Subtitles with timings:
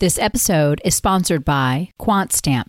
[0.00, 2.68] This episode is sponsored by QuantStamp.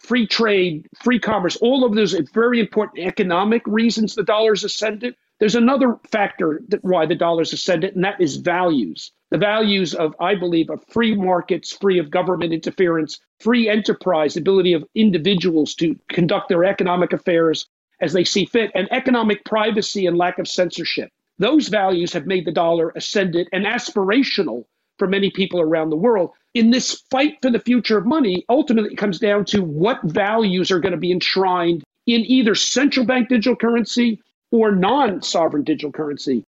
[0.00, 5.14] Free trade, free commerce, all of those very important economic reasons the dollar's ascended.
[5.38, 9.12] There's another factor that why the dollar's ascended, and that is values.
[9.30, 14.40] The values of, I believe, of free markets, free of government interference, free enterprise, the
[14.40, 17.68] ability of individuals to conduct their economic affairs
[18.00, 21.08] as they see fit, and economic privacy and lack of censorship.
[21.38, 24.64] Those values have made the dollar ascendant and aspirational
[24.98, 26.30] for many people around the world.
[26.54, 30.70] In this fight for the future of money, ultimately it comes down to what values
[30.70, 34.20] are going to be enshrined in either central bank digital currency
[34.52, 36.44] or non sovereign digital currency.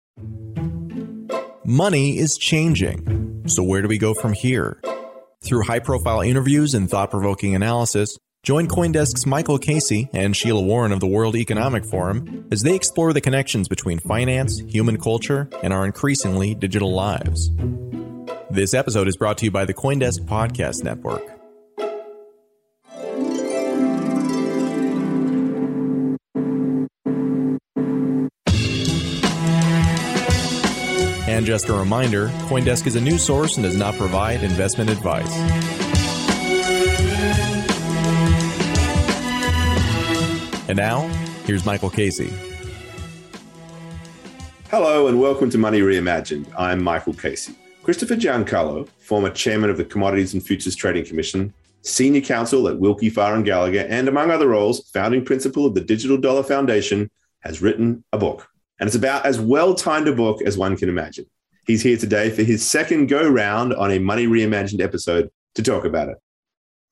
[1.64, 3.44] Money is changing.
[3.46, 4.78] So, where do we go from here?
[5.42, 10.92] Through high profile interviews and thought provoking analysis, join Coindesk's Michael Casey and Sheila Warren
[10.92, 15.72] of the World Economic Forum as they explore the connections between finance, human culture, and
[15.72, 17.50] our increasingly digital lives.
[18.54, 21.24] This episode is brought to you by the Coindesk Podcast Network.
[31.28, 35.36] And just a reminder Coindesk is a news source and does not provide investment advice.
[40.68, 41.08] And now,
[41.44, 42.32] here's Michael Casey.
[44.70, 46.46] Hello, and welcome to Money Reimagined.
[46.56, 47.56] I'm Michael Casey.
[47.84, 53.10] Christopher Giancarlo, former chairman of the Commodities and Futures Trading Commission, senior counsel at Willkie
[53.10, 57.10] Farr and Gallagher, and among other roles, founding principal of the Digital Dollar Foundation,
[57.40, 58.48] has written a book.
[58.80, 61.26] And it's about as well timed a book as one can imagine.
[61.66, 65.84] He's here today for his second go round on a Money Reimagined episode to talk
[65.84, 66.16] about it.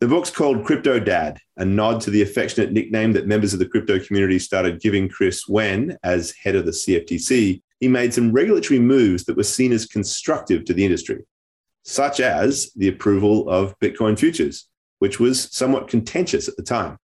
[0.01, 3.67] The book's called Crypto Dad, a nod to the affectionate nickname that members of the
[3.67, 8.79] crypto community started giving Chris when, as head of the CFTC, he made some regulatory
[8.79, 11.19] moves that were seen as constructive to the industry,
[11.83, 14.69] such as the approval of Bitcoin futures,
[15.01, 16.97] which was somewhat contentious at the time.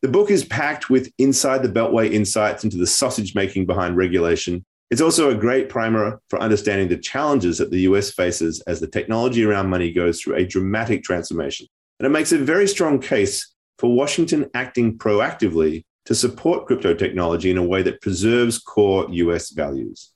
[0.00, 4.64] The book is packed with inside the Beltway insights into the sausage making behind regulation.
[4.90, 8.88] It's also a great primer for understanding the challenges that the US faces as the
[8.88, 11.66] technology around money goes through a dramatic transformation.
[11.98, 17.50] And it makes a very strong case for Washington acting proactively to support crypto technology
[17.50, 20.11] in a way that preserves core US values.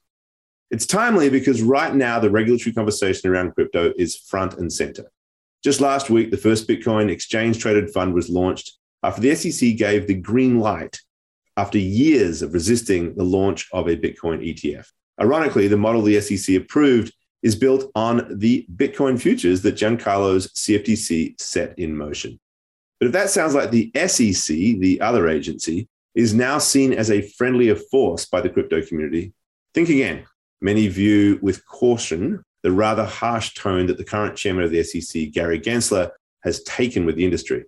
[0.70, 5.10] It's timely because right now the regulatory conversation around crypto is front and center.
[5.62, 8.72] Just last week, the first Bitcoin exchange traded fund was launched
[9.02, 11.00] after the SEC gave the green light
[11.56, 14.86] after years of resisting the launch of a Bitcoin ETF.
[15.20, 21.40] Ironically, the model the SEC approved is built on the Bitcoin futures that Giancarlo's CFTC
[21.40, 22.38] set in motion.
[22.98, 27.22] But if that sounds like the SEC, the other agency, is now seen as a
[27.22, 29.32] friendlier force by the crypto community,
[29.74, 30.24] think again.
[30.60, 35.30] Many view with caution the rather harsh tone that the current chairman of the SEC,
[35.30, 36.10] Gary Gensler,
[36.42, 37.64] has taken with the industry.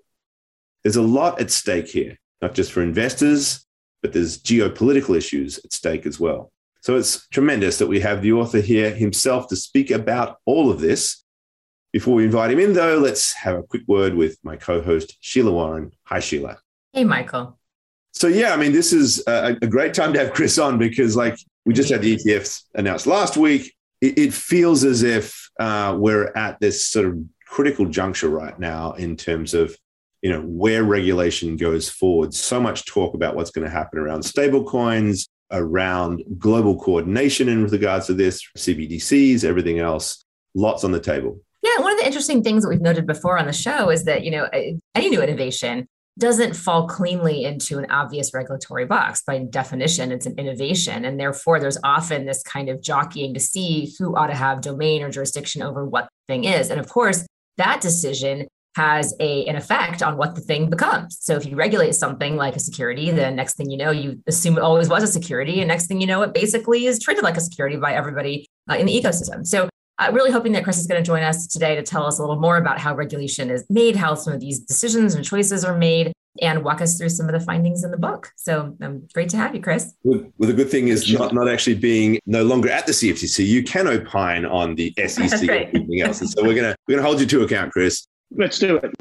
[0.83, 3.65] There's a lot at stake here, not just for investors,
[4.03, 6.51] but there's geopolitical issues at stake as well.
[6.81, 10.81] So it's tremendous that we have the author here himself to speak about all of
[10.81, 11.25] this.
[11.93, 15.17] Before we invite him in, though, let's have a quick word with my co host,
[15.21, 15.93] Sheila Warren.
[16.07, 16.59] Hi, Sheila.
[16.93, 17.57] Hey, Michael.
[18.13, 21.15] So, yeah, I mean, this is a, a great time to have Chris on because,
[21.15, 23.75] like, we just had the ETFs announced last week.
[24.01, 28.93] It, it feels as if uh, we're at this sort of critical juncture right now
[28.93, 29.77] in terms of
[30.23, 32.35] you know where regulation goes forward.
[32.35, 38.07] So much talk about what's going to happen around stablecoins, around global coordination in regards
[38.07, 40.25] to this, CBDCs, everything else.
[40.55, 41.41] Lots on the table.
[41.63, 44.25] Yeah, one of the interesting things that we've noted before on the show is that
[44.25, 44.49] you know
[44.95, 45.89] any new innovation
[46.19, 49.23] doesn't fall cleanly into an obvious regulatory box.
[49.23, 51.05] By definition, it's an innovation.
[51.05, 55.03] And therefore, there's often this kind of jockeying to see who ought to have domain
[55.03, 56.71] or jurisdiction over what the thing is.
[56.71, 61.19] And of course, that decision has a, an effect on what the thing becomes.
[61.21, 64.57] So if you regulate something like a security, the next thing you know, you assume
[64.57, 65.61] it always was a security.
[65.61, 68.77] And next thing you know, it basically is treated like a security by everybody uh,
[68.77, 69.45] in the ecosystem.
[69.47, 72.19] So I'm really hoping that Chris is going to join us today to tell us
[72.19, 75.65] a little more about how regulation is made, how some of these decisions and choices
[75.65, 78.31] are made, and walk us through some of the findings in the book.
[78.37, 79.95] So um, great to have you, Chris.
[80.05, 83.45] Well, the good thing is not, not actually being no longer at the CFTC.
[83.45, 85.67] You can opine on the SEC right.
[85.67, 86.21] and everything else.
[86.21, 88.07] And so we're gonna we're gonna hold you to account, Chris.
[88.31, 88.95] Let's do it.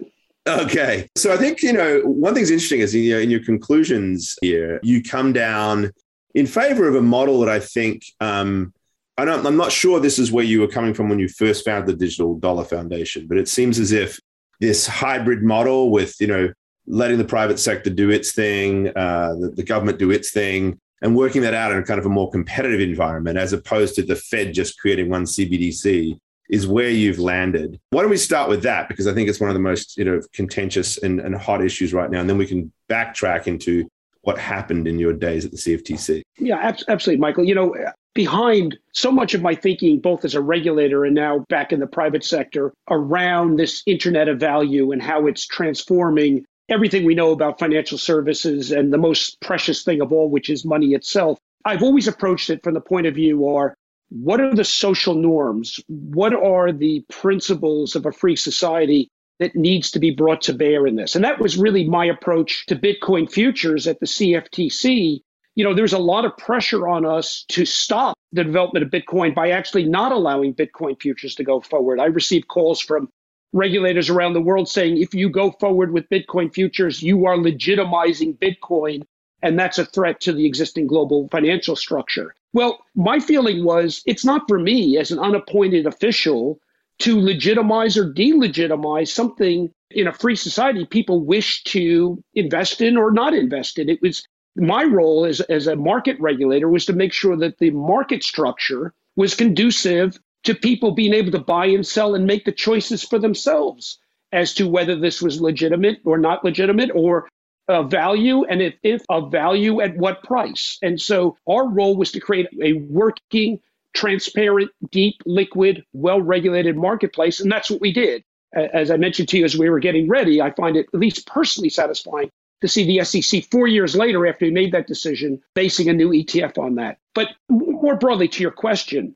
[0.47, 1.09] Okay.
[1.15, 4.79] So I think, you know, one thing's interesting is you know, in your conclusions here,
[4.81, 5.91] you come down
[6.33, 8.73] in favor of a model that I think um,
[9.17, 11.65] I don't, I'm not sure this is where you were coming from when you first
[11.65, 14.19] founded the Digital Dollar Foundation, but it seems as if
[14.59, 16.53] this hybrid model with, you know,
[16.85, 21.15] letting the private sector do its thing, uh, the, the government do its thing, and
[21.15, 24.15] working that out in a kind of a more competitive environment, as opposed to the
[24.15, 26.17] Fed just creating one CBDC,
[26.49, 27.79] is where you've landed.
[27.89, 28.87] Why don't we start with that?
[28.87, 31.93] Because I think it's one of the most you know contentious and, and hot issues
[31.93, 32.21] right now.
[32.21, 33.87] And then we can backtrack into
[34.21, 36.21] what happened in your days at the CFTC.
[36.37, 37.43] Yeah, absolutely, Michael.
[37.43, 37.75] You know,
[38.17, 41.85] behind so much of my thinking, both as a regulator and now back in the
[41.85, 47.59] private sector, around this Internet of Value and how it's transforming everything we know about
[47.59, 51.37] financial services and the most precious thing of all, which is money itself.
[51.63, 53.75] I've always approached it from the point of view or
[54.09, 55.79] what are the social norms?
[55.87, 59.09] What are the principles of a free society
[59.39, 61.15] that needs to be brought to bear in this?
[61.15, 65.19] And that was really my approach to Bitcoin futures at the CFTC.
[65.57, 69.33] You know, there's a lot of pressure on us to stop the development of Bitcoin
[69.33, 71.99] by actually not allowing Bitcoin futures to go forward.
[71.99, 73.09] I received calls from
[73.53, 78.37] regulators around the world saying if you go forward with Bitcoin futures, you are legitimizing
[78.37, 79.01] Bitcoin.
[79.41, 82.35] And that's a threat to the existing global financial structure.
[82.53, 86.59] Well, my feeling was it's not for me as an unappointed official
[86.99, 93.11] to legitimize or delegitimize something in a free society people wish to invest in or
[93.11, 93.89] not invest in.
[93.89, 94.23] It was
[94.57, 98.93] my role as, as a market regulator was to make sure that the market structure
[99.15, 103.19] was conducive to people being able to buy and sell and make the choices for
[103.19, 103.99] themselves
[104.31, 107.27] as to whether this was legitimate or not legitimate or
[107.69, 110.77] a value and if, if a value at what price.
[110.81, 113.59] And so our role was to create a working,
[113.93, 117.39] transparent, deep, liquid, well regulated marketplace.
[117.39, 118.23] And that's what we did.
[118.53, 121.27] As I mentioned to you as we were getting ready, I find it at least
[121.27, 122.31] personally satisfying
[122.61, 126.09] to see the SEC four years later after we made that decision, basing a new
[126.09, 126.97] ETF on that.
[127.13, 129.15] But more broadly to your question,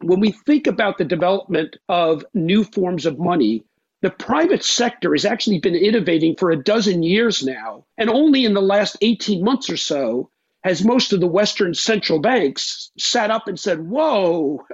[0.00, 3.64] when we think about the development of new forms of money,
[4.00, 7.84] the private sector has actually been innovating for a dozen years now.
[7.96, 10.30] And only in the last 18 months or so
[10.62, 14.64] has most of the Western central banks sat up and said, Whoa,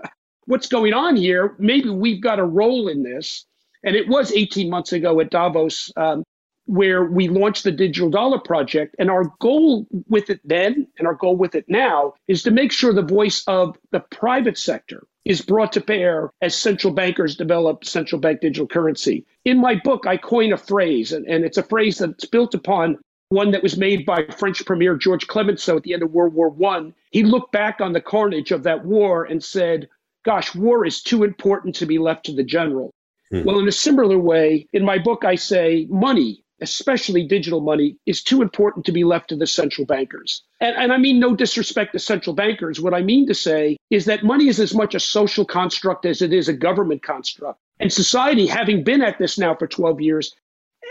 [0.47, 1.55] what's going on here?
[1.59, 3.47] Maybe we've got a role in this.
[3.83, 6.23] And it was 18 months ago at Davos um,
[6.67, 8.97] where we launched the Digital Dollar Project.
[8.99, 12.73] And our goal with it then and our goal with it now is to make
[12.73, 17.85] sure the voice of the private sector is brought to bear as central bankers develop
[17.85, 19.25] central bank digital currency.
[19.45, 22.99] In my book, I coin a phrase, and, and it's a phrase that's built upon
[23.31, 26.55] one that was made by French Premier George Clemenceau at the end of World War
[26.67, 26.93] I.
[27.11, 29.89] He looked back on the carnage of that war and said,
[30.25, 32.95] Gosh, war is too important to be left to the general.
[33.31, 33.45] Hmm.
[33.45, 38.23] Well, in a similar way, in my book, I say money especially digital money, is
[38.23, 40.43] too important to be left to the central bankers.
[40.61, 42.81] And, and, I mean no disrespect to central bankers.
[42.81, 46.23] What I mean to say is that money is as much a social construct as
[46.23, 47.61] it is a government construct.
[47.81, 50.35] And society, having been at this now for 12 years,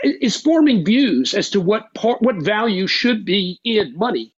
[0.02, 4.32] is forming views as to what part, what value should be in money.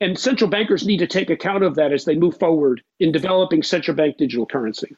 [0.00, 3.62] And central bankers need to take account of that as they move forward in developing
[3.62, 4.96] central bank digital currency.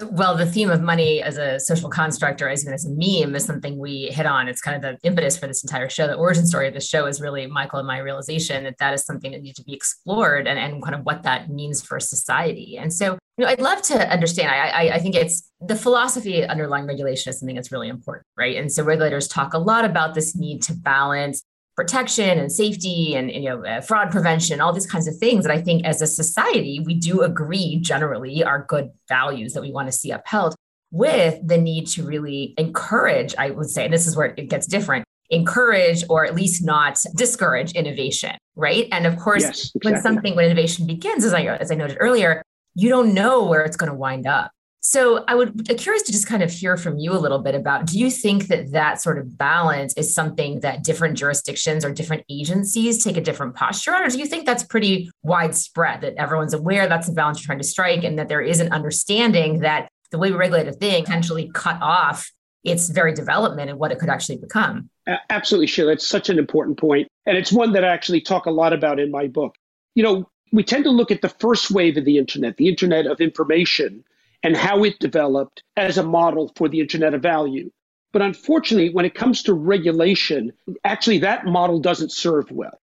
[0.00, 3.44] Well, the theme of money as a social construct or as, as a meme is
[3.44, 4.48] something we hit on.
[4.48, 6.08] It's kind of the impetus for this entire show.
[6.08, 9.04] The origin story of the show is really Michael and my realization that that is
[9.04, 12.76] something that needs to be explored and, and kind of what that means for society.
[12.76, 14.50] And so, you know, I'd love to understand.
[14.50, 18.56] I, I, I think it's the philosophy underlying regulation is something that's really important, right?
[18.56, 21.44] And so regulators talk a lot about this need to balance
[21.76, 25.44] protection and safety and, and, you know uh, fraud prevention all these kinds of things
[25.44, 29.72] that i think as a society we do agree generally are good values that we
[29.72, 30.54] want to see upheld
[30.90, 34.66] with the need to really encourage i would say and this is where it gets
[34.66, 39.92] different encourage or at least not discourage innovation right and of course yes, exactly.
[39.92, 42.42] when something when innovation begins as i as i noted earlier
[42.74, 44.52] you don't know where it's going to wind up
[44.86, 47.54] so I would be curious to just kind of hear from you a little bit
[47.54, 51.90] about do you think that that sort of balance is something that different jurisdictions or
[51.90, 56.14] different agencies take a different posture on or do you think that's pretty widespread that
[56.16, 59.60] everyone's aware that's the balance you're trying to strike and that there is an understanding
[59.60, 62.30] that the way we regulate a thing potentially cut off
[62.64, 64.88] its very development and what it could actually become?
[65.30, 65.92] Absolutely, Sheila.
[65.92, 67.08] It's such an important point.
[67.26, 69.54] And it's one that I actually talk a lot about in my book.
[69.94, 73.06] You know, we tend to look at the first wave of the internet, the internet
[73.06, 74.04] of information,
[74.44, 77.70] and how it developed as a model for the Internet of Value.
[78.12, 80.52] But unfortunately, when it comes to regulation,
[80.84, 82.78] actually that model doesn't serve well.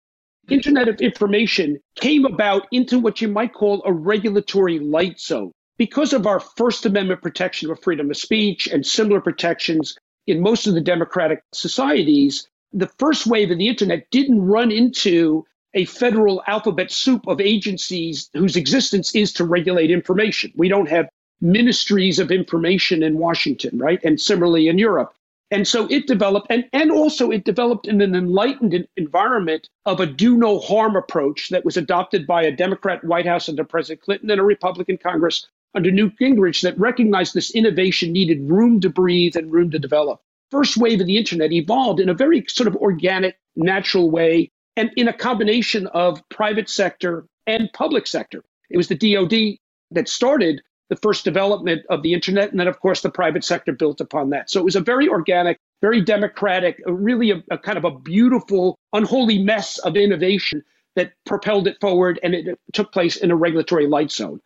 [0.49, 5.53] Internet of Information came about into what you might call a regulatory light zone.
[5.77, 10.67] Because of our First Amendment protection of freedom of speech and similar protections in most
[10.67, 16.43] of the democratic societies, the first wave of the internet didn't run into a federal
[16.47, 20.53] alphabet soup of agencies whose existence is to regulate information.
[20.57, 21.09] We don't have
[21.41, 24.01] ministries of information in Washington, right?
[24.05, 25.15] And similarly in Europe.
[25.53, 30.07] And so it developed, and, and also it developed in an enlightened environment of a
[30.07, 34.31] do no harm approach that was adopted by a Democrat White House under President Clinton
[34.31, 39.37] and a Republican Congress under Newt Gingrich that recognized this innovation needed room to breathe
[39.37, 40.21] and room to develop.
[40.51, 44.91] First wave of the internet evolved in a very sort of organic, natural way and
[44.97, 48.45] in a combination of private sector and public sector.
[48.71, 49.59] It was the DoD
[49.91, 52.51] that started the first development of the internet.
[52.51, 54.51] And then, of course, the private sector built upon that.
[54.51, 58.77] So it was a very organic, very democratic, really a, a kind of a beautiful,
[58.93, 60.63] unholy mess of innovation
[60.97, 62.19] that propelled it forward.
[62.23, 64.41] And it took place in a regulatory light zone.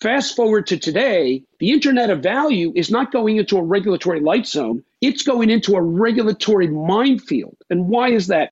[0.00, 4.46] Fast forward to today, the Internet of Value is not going into a regulatory light
[4.46, 7.56] zone, it's going into a regulatory minefield.
[7.70, 8.50] And why is that?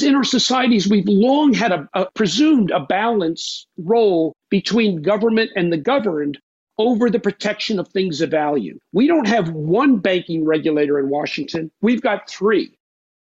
[0.00, 5.72] In our societies, we've long had a, a presumed a balance role between government and
[5.72, 6.38] the governed
[6.78, 8.78] over the protection of things of value.
[8.92, 12.76] We don't have one banking regulator in Washington, we've got three.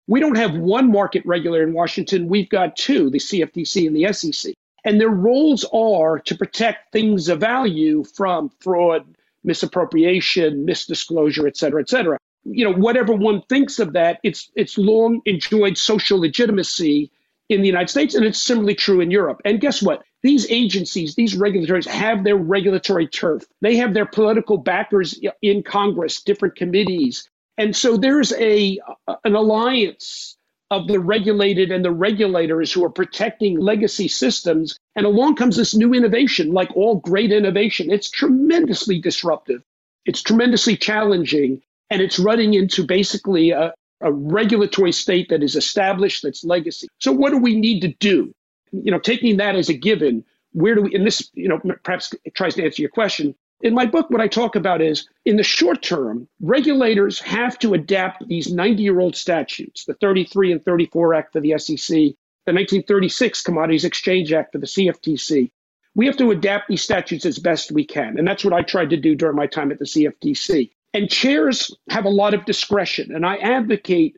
[0.08, 4.14] We don't have one market regulator in Washington, we've got two the CFTC and the
[4.14, 4.54] SEC.
[4.84, 9.04] And their roles are to protect things of value from fraud,
[9.44, 12.20] misappropriation, misdisclosure, et cetera, et cetera.
[12.44, 17.10] You know, whatever one thinks of that, it's it's long enjoyed social legitimacy
[17.50, 19.42] in the United States, and it's similarly true in Europe.
[19.46, 20.04] And guess what?
[20.26, 23.46] These agencies, these regulators have their regulatory turf.
[23.62, 27.30] They have their political backers in Congress, different committees.
[27.60, 28.80] And so there's a
[29.24, 30.36] an alliance
[30.72, 34.80] of the regulated and the regulators who are protecting legacy systems.
[34.96, 37.92] And along comes this new innovation, like all great innovation.
[37.92, 39.62] It's tremendously disruptive,
[40.06, 46.24] it's tremendously challenging, and it's running into basically a, a regulatory state that is established,
[46.24, 46.88] that's legacy.
[47.00, 48.34] So, what do we need to do?
[48.72, 52.14] You know, taking that as a given, where do we, and this, you know, perhaps
[52.34, 53.36] tries to answer your question.
[53.62, 57.74] In my book, what I talk about is in the short term, regulators have to
[57.74, 62.54] adapt these 90 year old statutes, the 33 and 34 Act for the SEC, the
[62.54, 65.52] 1936 Commodities Exchange Act for the CFTC.
[65.96, 68.20] We have to adapt these statutes as best we can.
[68.20, 70.72] And that's what I tried to do during my time at the CFTC.
[70.94, 73.16] And chairs have a lot of discretion.
[73.16, 74.18] And I advocate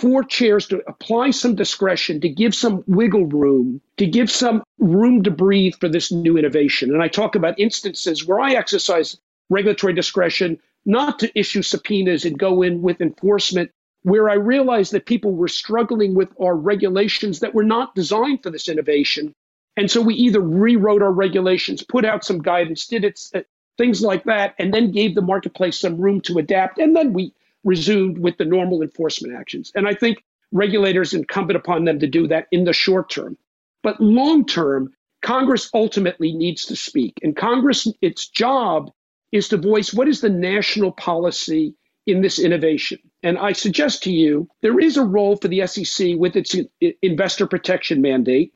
[0.00, 5.22] for chairs to apply some discretion, to give some wiggle room, to give some room
[5.22, 6.94] to breathe for this new innovation.
[6.94, 9.18] And I talk about instances where I exercise
[9.50, 13.70] regulatory discretion not to issue subpoenas and go in with enforcement,
[14.02, 18.48] where I realized that people were struggling with our regulations that were not designed for
[18.48, 19.34] this innovation.
[19.76, 23.40] And so we either rewrote our regulations, put out some guidance, did it, uh,
[23.76, 26.78] things like that, and then gave the marketplace some room to adapt.
[26.78, 29.72] And then we resumed with the normal enforcement actions.
[29.74, 33.36] And I think regulators incumbent upon them to do that in the short term.
[33.82, 37.14] But long term, Congress ultimately needs to speak.
[37.22, 38.90] And Congress, its job
[39.32, 41.74] is to voice what is the national policy
[42.06, 42.98] in this innovation.
[43.22, 46.56] And I suggest to you there is a role for the SEC with its
[47.02, 48.52] investor protection mandate,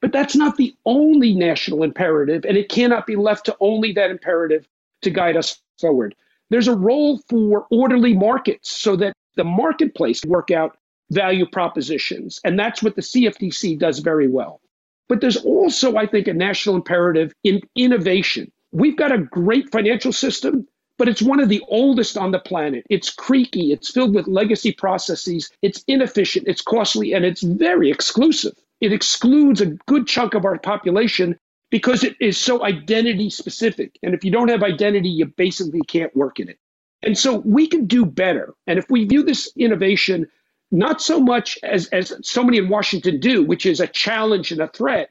[0.00, 4.10] but that's not the only national imperative, and it cannot be left to only that
[4.10, 4.66] imperative
[5.02, 6.14] to guide us forward.
[6.50, 10.76] There's a role for orderly markets so that the marketplace work out
[11.10, 12.40] value propositions.
[12.44, 14.60] And that's what the CFTC does very well.
[15.08, 18.50] But there's also, I think, a national imperative in innovation.
[18.72, 20.66] We've got a great financial system,
[20.98, 22.84] but it's one of the oldest on the planet.
[22.90, 28.54] It's creaky, it's filled with legacy processes, it's inefficient, it's costly, and it's very exclusive.
[28.80, 31.38] It excludes a good chunk of our population
[31.70, 33.98] because it is so identity specific.
[34.02, 36.58] And if you don't have identity, you basically can't work in it.
[37.02, 38.54] And so we can do better.
[38.66, 40.26] And if we view this innovation
[40.72, 44.60] not so much as, as so many in Washington do, which is a challenge and
[44.60, 45.10] a threat,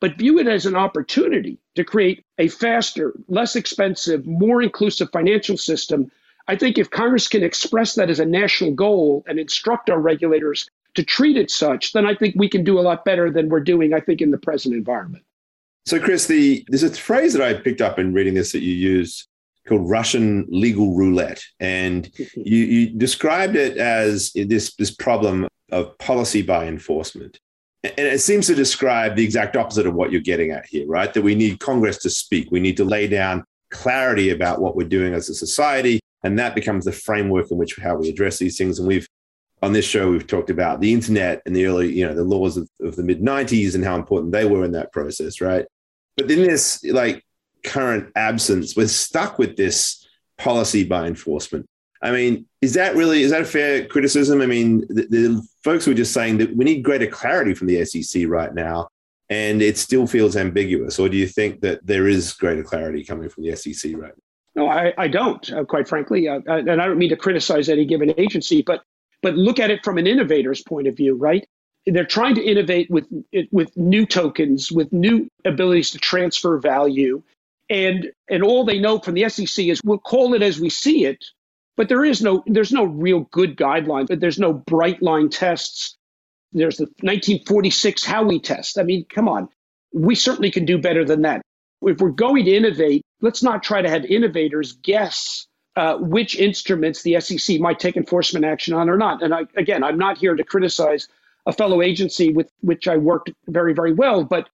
[0.00, 5.56] but view it as an opportunity to create a faster, less expensive, more inclusive financial
[5.56, 6.10] system.
[6.46, 10.68] I think if Congress can express that as a national goal and instruct our regulators
[10.94, 13.60] to treat it such, then I think we can do a lot better than we're
[13.60, 15.24] doing, I think, in the present environment.
[15.88, 18.74] So, Chris, the, there's a phrase that I picked up in reading this that you
[18.74, 19.26] use
[19.66, 26.42] called Russian legal roulette, and you, you described it as this this problem of policy
[26.42, 27.40] by enforcement.
[27.84, 31.14] And it seems to describe the exact opposite of what you're getting at here, right?
[31.14, 32.50] That we need Congress to speak.
[32.50, 36.00] We need to lay down clarity about what we're doing as a society.
[36.22, 38.78] And that becomes the framework in which how we address these things.
[38.78, 39.08] And we've
[39.62, 42.58] on this show, we've talked about the internet and the early, you know, the laws
[42.58, 45.64] of, of the mid 90s and how important they were in that process, right?
[46.18, 47.24] But in this like
[47.64, 50.06] current absence, we're stuck with this
[50.36, 51.66] policy by enforcement.
[52.02, 54.40] I mean, is that really is that a fair criticism?
[54.40, 57.84] I mean, the, the folks were just saying that we need greater clarity from the
[57.84, 58.88] SEC right now,
[59.30, 60.98] and it still feels ambiguous.
[60.98, 64.62] Or do you think that there is greater clarity coming from the SEC right now?
[64.62, 65.52] No, I, I don't.
[65.52, 68.82] Uh, quite frankly, uh, and I don't mean to criticize any given agency, but
[69.22, 71.46] but look at it from an innovator's point of view, right?
[71.92, 73.06] They're trying to innovate with
[73.50, 77.22] with new tokens, with new abilities to transfer value.
[77.70, 81.04] And and all they know from the SEC is we'll call it as we see
[81.04, 81.24] it,
[81.76, 84.06] but there is no there's no real good guideline.
[84.06, 85.96] But there's no bright line tests.
[86.52, 88.78] There's the 1946 Howey test.
[88.78, 89.48] I mean, come on.
[89.92, 91.42] We certainly can do better than that.
[91.82, 97.02] If we're going to innovate, let's not try to have innovators guess uh, which instruments
[97.02, 99.22] the SEC might take enforcement action on or not.
[99.22, 101.06] And I, again, I'm not here to criticize
[101.48, 104.48] a fellow agency with which I worked very, very well, but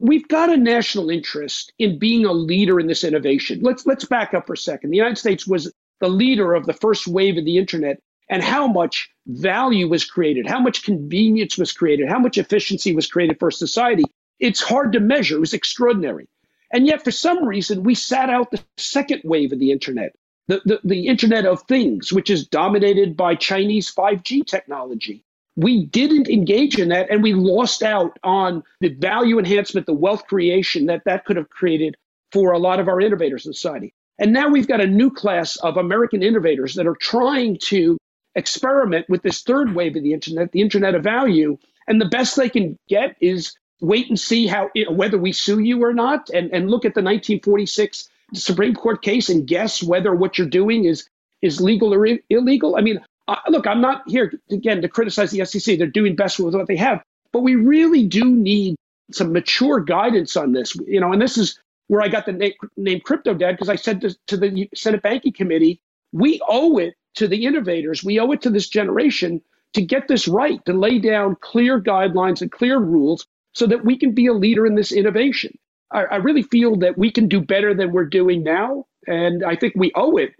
[0.00, 3.60] we've got a national interest in being a leader in this innovation.
[3.62, 4.90] Let's let's back up for a second.
[4.90, 8.00] The United States was the leader of the first wave of the internet
[8.30, 13.08] and how much value was created, how much convenience was created, how much efficiency was
[13.08, 14.04] created for society.
[14.38, 15.36] It's hard to measure.
[15.36, 16.28] It was extraordinary.
[16.72, 20.14] And yet, for some reason, we sat out the second wave of the internet
[20.48, 25.24] the, the, the Internet of Things, which is dominated by Chinese 5G technology.
[25.56, 30.26] We didn't engage in that and we lost out on the value enhancement, the wealth
[30.26, 31.96] creation that that could have created
[32.32, 33.94] for a lot of our innovators in society.
[34.18, 37.98] And now we've got a new class of American innovators that are trying to
[38.34, 41.58] experiment with this third wave of the internet, the internet of value.
[41.88, 45.82] And the best they can get is wait and see how whether we sue you
[45.82, 50.38] or not, and, and look at the 1946 Supreme Court case and guess whether what
[50.38, 51.08] you're doing is
[51.42, 52.76] is legal or illegal?
[52.76, 55.78] I mean, uh, look, I'm not here again to criticize the SEC.
[55.78, 57.02] They're doing best with what they have,
[57.32, 58.76] but we really do need
[59.12, 60.74] some mature guidance on this.
[60.86, 63.76] You know, and this is where I got the name, name Crypto Dad because I
[63.76, 65.80] said to, to the Senate Banking Committee,
[66.12, 69.40] we owe it to the innovators, we owe it to this generation
[69.72, 73.96] to get this right, to lay down clear guidelines and clear rules so that we
[73.98, 75.56] can be a leader in this innovation.
[75.92, 78.86] I, I really feel that we can do better than we're doing now.
[79.06, 80.34] And I think we owe it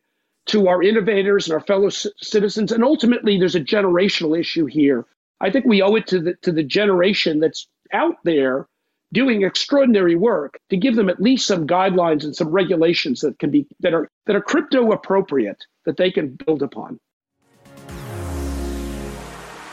[0.47, 2.73] to our innovators and our fellow c- citizens.
[2.73, 5.05] And ultimately, there's a generational issue here.
[5.41, 8.67] I think we owe it to the, to the generation that's out there
[9.13, 13.51] doing extraordinary work to give them at least some guidelines and some regulations that can
[13.51, 16.99] be that are that are crypto appropriate that they can build upon.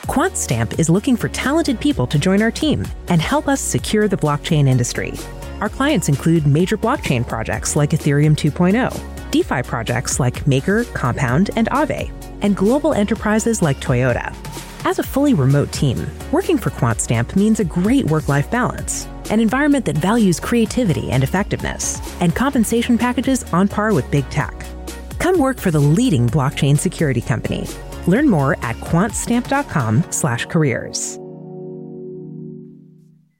[0.03, 4.17] QuantStamp is looking for talented people to join our team and help us secure the
[4.17, 5.13] blockchain industry.
[5.61, 11.67] Our clients include major blockchain projects like Ethereum 2.0, DeFi projects like Maker, Compound, and
[11.71, 12.11] Aave,
[12.43, 14.31] and global enterprises like Toyota.
[14.85, 19.39] As a fully remote team, working for QuantStamp means a great work life balance, an
[19.39, 24.53] environment that values creativity and effectiveness, and compensation packages on par with big tech.
[25.17, 27.65] Come work for the leading blockchain security company.
[28.05, 31.17] Learn more at quantstamp.com/careers.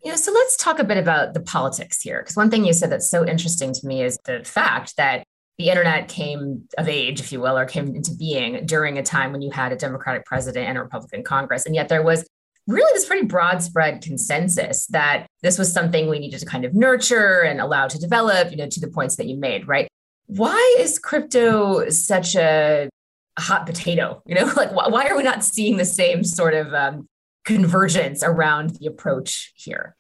[0.04, 2.24] You know, so let's talk a bit about the politics here.
[2.24, 5.24] Because one thing you said that's so interesting to me is the fact that
[5.58, 9.32] the internet came of age, if you will, or came into being during a time
[9.32, 11.66] when you had a Democratic president and a Republican Congress.
[11.66, 12.26] And yet there was
[12.68, 16.74] really this pretty broad spread consensus that this was something we needed to kind of
[16.74, 19.88] nurture and allow to develop, you know, to the points that you made, right?
[20.28, 22.90] Why is crypto such a
[23.38, 24.22] hot potato?
[24.28, 27.08] You know, like why are we not seeing the same sort of um,
[27.46, 29.96] convergence around the approach here?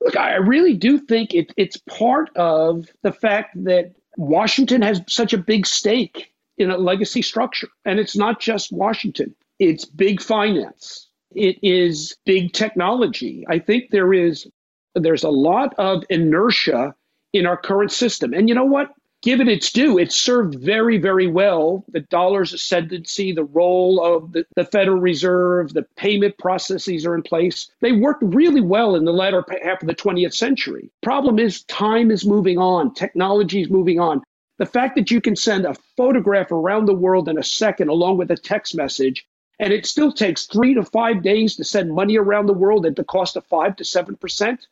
[0.00, 5.32] Look, I really do think it, it's part of the fact that Washington has such
[5.32, 7.68] a big stake in a legacy structure.
[7.84, 13.44] And it's not just Washington, it's big finance, it is big technology.
[13.48, 14.46] I think there is
[14.94, 16.94] there's a lot of inertia
[17.32, 18.32] in our current system.
[18.32, 18.90] And you know what?
[19.24, 19.98] Give it its due.
[19.98, 25.72] It served very, very well the dollar's ascendancy, the role of the, the, Federal Reserve,
[25.72, 27.70] the payment processes are in place.
[27.80, 30.90] They worked really well in the latter half of the 20th century.
[31.02, 34.22] Problem is, time is moving on, technology is moving on.
[34.58, 38.18] The fact that you can send a photograph around the world in a second along
[38.18, 39.26] with a text message,
[39.58, 42.96] and it still takes three to five days to send money around the world at
[42.96, 44.66] the cost of five to seven percent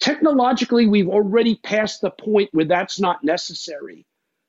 [0.00, 4.06] Technologically, we've already passed the point where that's not necessary.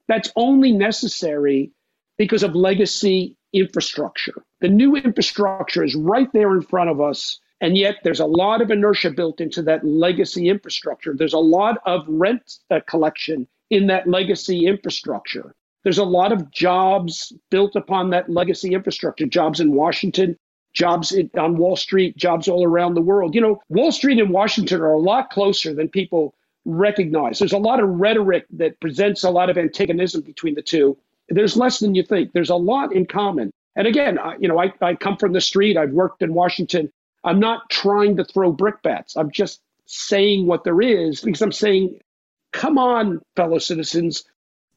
[0.08, 1.72] That's only necessary
[2.18, 4.44] because of legacy infrastructure.
[4.62, 7.40] The new infrastructure is right there in front of us.
[7.62, 11.16] And yet, there's a lot of inertia built into that legacy infrastructure.
[11.16, 15.56] There's a lot of rent uh, collection in that legacy infrastructure.
[15.84, 20.38] There's a lot of jobs built upon that legacy infrastructure, jobs in Washington,
[20.76, 23.34] jobs on Wall Street, jobs all around the world.
[23.34, 26.36] You know, Wall Street and Washington are a lot closer than people
[26.66, 27.40] recognize.
[27.40, 30.98] There's a lot of rhetoric that presents a lot of antagonism between the two.
[31.30, 32.34] There's less than you think.
[32.34, 33.52] There's a lot in common.
[33.76, 35.78] And again, I, you know, I, I come from the street.
[35.78, 36.92] I've worked in Washington.
[37.24, 39.16] I'm not trying to throw brickbats.
[39.16, 42.00] I'm just saying what there is because I'm saying,
[42.52, 44.24] come on, fellow citizens,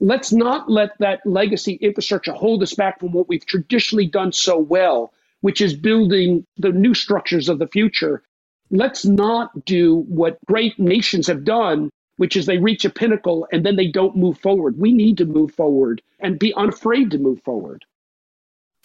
[0.01, 4.59] let's not let that legacy infrastructure hold us back from what we've traditionally done so
[4.59, 8.23] well which is building the new structures of the future.
[8.71, 13.65] Let's not do what great nations have done which is they reach a pinnacle and
[13.65, 14.79] then they don't move forward.
[14.79, 17.85] We need to move forward and be unafraid to move forward.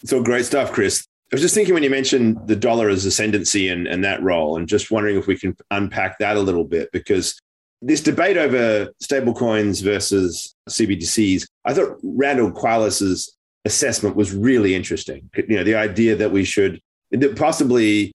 [0.06, 1.06] So great stuff, Chris.
[1.32, 4.56] I was just thinking when you mentioned the dollar as ascendancy and, and that role,
[4.56, 7.39] and just wondering if we can unpack that a little bit because
[7.82, 15.30] this debate over stablecoins versus CBDCs, I thought Randall Quarles's assessment was really interesting.
[15.36, 18.12] You know, the idea that we should that possibly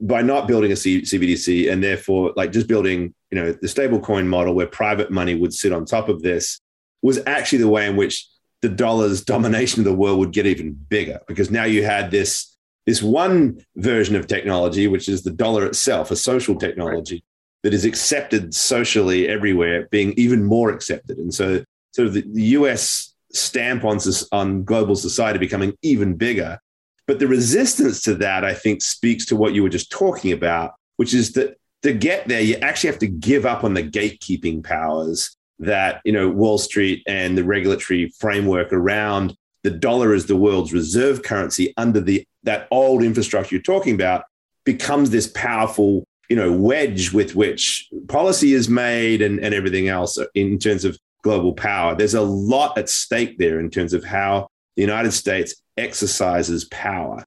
[0.00, 4.26] by not building a C- CBDC and therefore like just building, you know, the stablecoin
[4.26, 6.60] model where private money would sit on top of this
[7.02, 8.26] was actually the way in which
[8.60, 12.52] the dollar's domination of the world would get even bigger because now you had this
[12.86, 17.22] this one version of technology, which is the dollar itself, a social technology right.
[17.62, 21.18] that is accepted socially everywhere, being even more accepted.
[21.18, 23.98] And so, sort of the, the US stamp on,
[24.32, 26.58] on global society becoming even bigger.
[27.06, 30.74] But the resistance to that, I think, speaks to what you were just talking about,
[30.96, 34.62] which is that to get there, you actually have to give up on the gatekeeping
[34.62, 40.36] powers that you know Wall Street and the regulatory framework around the dollar as the
[40.36, 44.24] world's reserve currency under the that old infrastructure you're talking about
[44.64, 50.18] becomes this powerful you know wedge with which policy is made and, and everything else
[50.34, 54.46] in terms of global power there's a lot at stake there in terms of how
[54.76, 57.24] the united states exercises power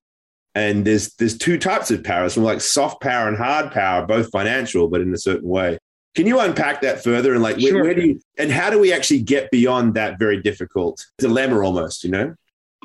[0.54, 4.30] and there's there's two types of powers from like soft power and hard power both
[4.32, 5.78] financial but in a certain way
[6.16, 7.76] can you unpack that further and like sure.
[7.76, 11.60] where, where do you and how do we actually get beyond that very difficult dilemma
[11.60, 12.34] almost, you know?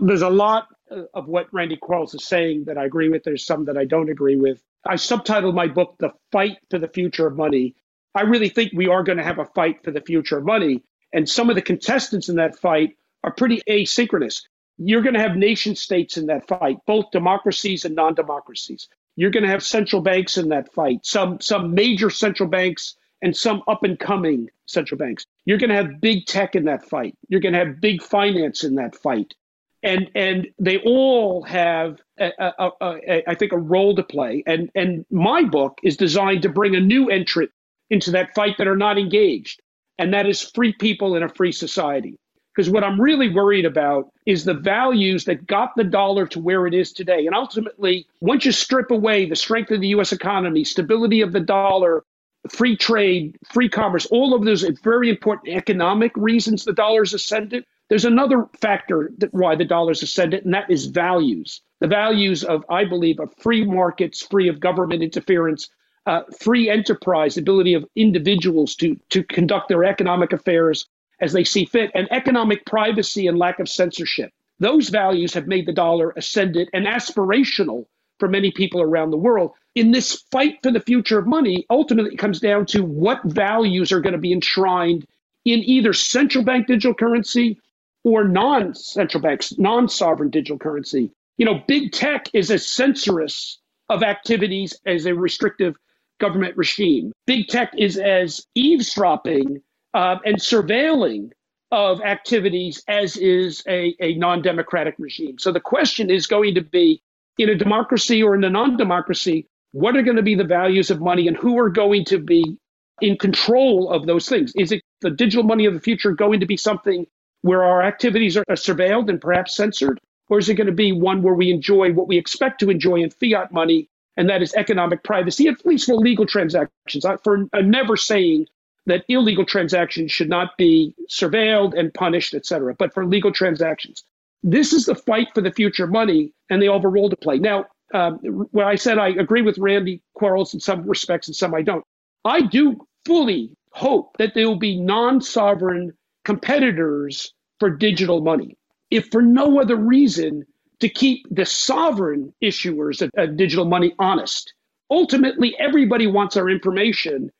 [0.03, 3.23] There's a lot uh, of what Randy Quarles is saying that I agree with.
[3.23, 4.61] There's some that I don't agree with.
[4.87, 7.77] I subtitled my book The Fight for the Future of Money.
[8.15, 10.83] I really think we are going to have a fight for the future of money.
[11.13, 14.43] And some of the contestants in that fight are pretty asynchronous.
[14.79, 18.89] You're going to have nation states in that fight, both democracies and non democracies.
[19.17, 23.37] You're going to have central banks in that fight, some, some major central banks and
[23.37, 25.27] some up and coming central banks.
[25.45, 27.15] You're going to have big tech in that fight.
[27.29, 29.35] You're going to have big finance in that fight.
[29.83, 34.43] And, and they all have, I think, a role to play.
[34.47, 37.51] And, and my book is designed to bring a new entrant
[37.89, 39.61] into that fight that are not engaged,
[40.01, 42.19] and that is free people in a free society.
[42.55, 46.67] Because what I'm really worried about is the values that got the dollar to where
[46.67, 47.27] it is today.
[47.27, 51.41] And ultimately, once you strip away the strength of the US economy, stability of the
[51.41, 52.03] dollar,
[52.49, 57.65] free trade, free commerce, all of those very important economic reasons the dollar's ascended.
[57.91, 61.61] There's another factor that why the dollar's ascended, and that is values.
[61.81, 65.69] The values of, I believe, of free markets, free of government interference,
[66.11, 70.89] uh, free enterprise, ability of individuals to, to conduct their economic affairs
[71.21, 74.33] as they see fit, and economic privacy and lack of censorship.
[74.59, 77.87] Those values have made the dollar ascended and aspirational
[78.19, 79.53] for many people around the world.
[79.77, 83.93] In this fight for the future of money, ultimately it comes down to what values
[83.93, 85.07] are going to be enshrined
[85.45, 87.57] in either central bank digital currency
[88.03, 91.13] or non central banks, non sovereign digital currency.
[91.39, 95.77] You know, big tech is as censorious of activities as a restrictive
[96.21, 97.13] government regime.
[97.27, 99.61] Big tech is as eavesdropping
[99.95, 101.31] uh, and surveilling
[101.73, 105.39] of activities as is a, a non democratic regime.
[105.39, 107.03] So the question is going to be
[107.39, 110.91] in a democracy or in a non democracy, what are going to be the values
[110.91, 112.57] of money and who are going to be
[113.01, 114.53] in control of those things?
[114.57, 117.07] Is it the digital money of the future going to be something
[117.43, 119.99] where our activities are surveilled and perhaps censored?
[120.29, 122.97] Or is it going to be one where we enjoy what we expect to enjoy
[122.97, 123.89] in fiat money,
[124.21, 127.07] and that is economic privacy, at least for legal transactions?
[127.25, 128.49] For I'm never saying
[128.85, 134.05] that illegal transactions should not be surveilled and punished, et cetera, but for legal transactions.
[134.43, 137.17] This is the fight for the future money, and they all have a role to
[137.17, 137.39] play.
[137.39, 138.19] Now, um,
[138.51, 141.85] when I said I agree with Randy Quarles in some respects and some I don't,
[142.27, 145.95] I do fully hope that there will be non sovereign
[146.27, 148.59] competitors for digital money.
[148.91, 150.45] If for no other reason,
[150.81, 154.55] to keep the sovereign issuers of, of digital money honest.
[154.91, 157.31] Ultimately, everybody wants our information.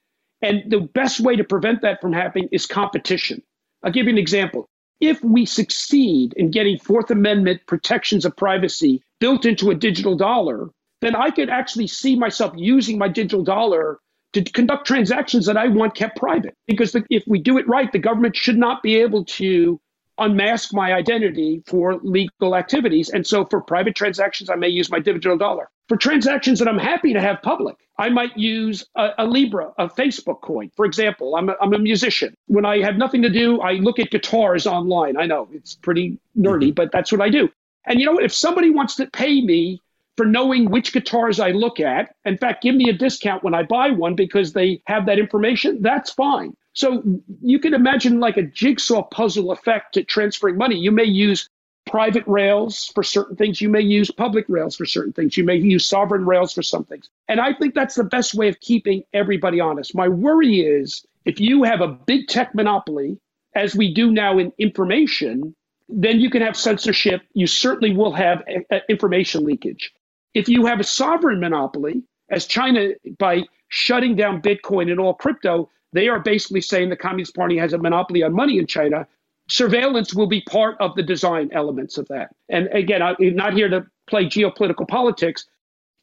[0.43, 3.43] And the best way to prevent that from happening is competition.
[3.83, 4.69] I'll give you an example
[5.01, 10.69] if we succeed in getting Fourth Amendment protections of privacy built into a digital dollar,
[11.01, 13.99] then I could actually see myself using my digital dollar
[14.35, 16.55] to conduct transactions that I want kept private.
[16.67, 19.81] Because the, if we do it right, the government should not be able to
[20.21, 23.09] unmask my identity for legal activities.
[23.09, 25.71] And so for private transactions, I may use my digital dollar.
[25.89, 29.89] For transactions that I'm happy to have public, I might use a, a Libra, a
[29.89, 30.71] Facebook coin.
[30.77, 32.35] For example, I'm a, I'm a musician.
[32.47, 35.17] When I have nothing to do, I look at guitars online.
[35.17, 36.75] I know it's pretty nerdy, mm-hmm.
[36.75, 37.51] but that's what I do.
[37.87, 38.25] And you know what?
[38.25, 39.81] If somebody wants to pay me
[40.17, 43.63] for knowing which guitars I look at, in fact, give me a discount when I
[43.63, 46.55] buy one because they have that information, that's fine.
[46.73, 47.03] So
[47.43, 50.77] you can imagine like a jigsaw puzzle effect to transferring money.
[50.77, 51.49] You may use
[51.87, 53.61] private rails for certain things.
[53.61, 55.37] You may use public rails for certain things.
[55.37, 57.09] You may use sovereign rails for some things.
[57.29, 59.95] And I think that's the best way of keeping everybody honest.
[59.95, 63.19] My worry is if you have a big tech monopoly,
[63.55, 65.55] as we do now in information,
[65.89, 67.23] then you can have censorship.
[67.35, 69.93] You certainly will have a, a information leakage.
[70.35, 75.69] If you have a sovereign monopoly, as China, by shutting down Bitcoin and all crypto,
[75.93, 79.07] they are basically saying the Communist Party has a monopoly on money in China.
[79.49, 82.35] Surveillance will be part of the design elements of that.
[82.49, 85.47] And again, I'm not here to play geopolitical politics.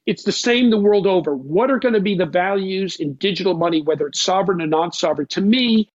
[0.06, 1.36] It's the same the world over.
[1.36, 4.91] What are going to be the values in digital money, whether it's sovereign or non
[4.91, 5.28] sovereign?
[5.30, 5.89] To me,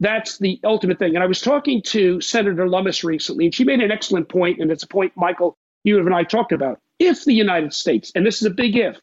[0.00, 1.14] that's the ultimate thing.
[1.14, 4.70] And I was talking to Senator Lummis recently, and she made an excellent point, and
[4.70, 6.80] it's a point, Michael, you and I talked about.
[6.98, 8.98] If the United States, and this is a big if,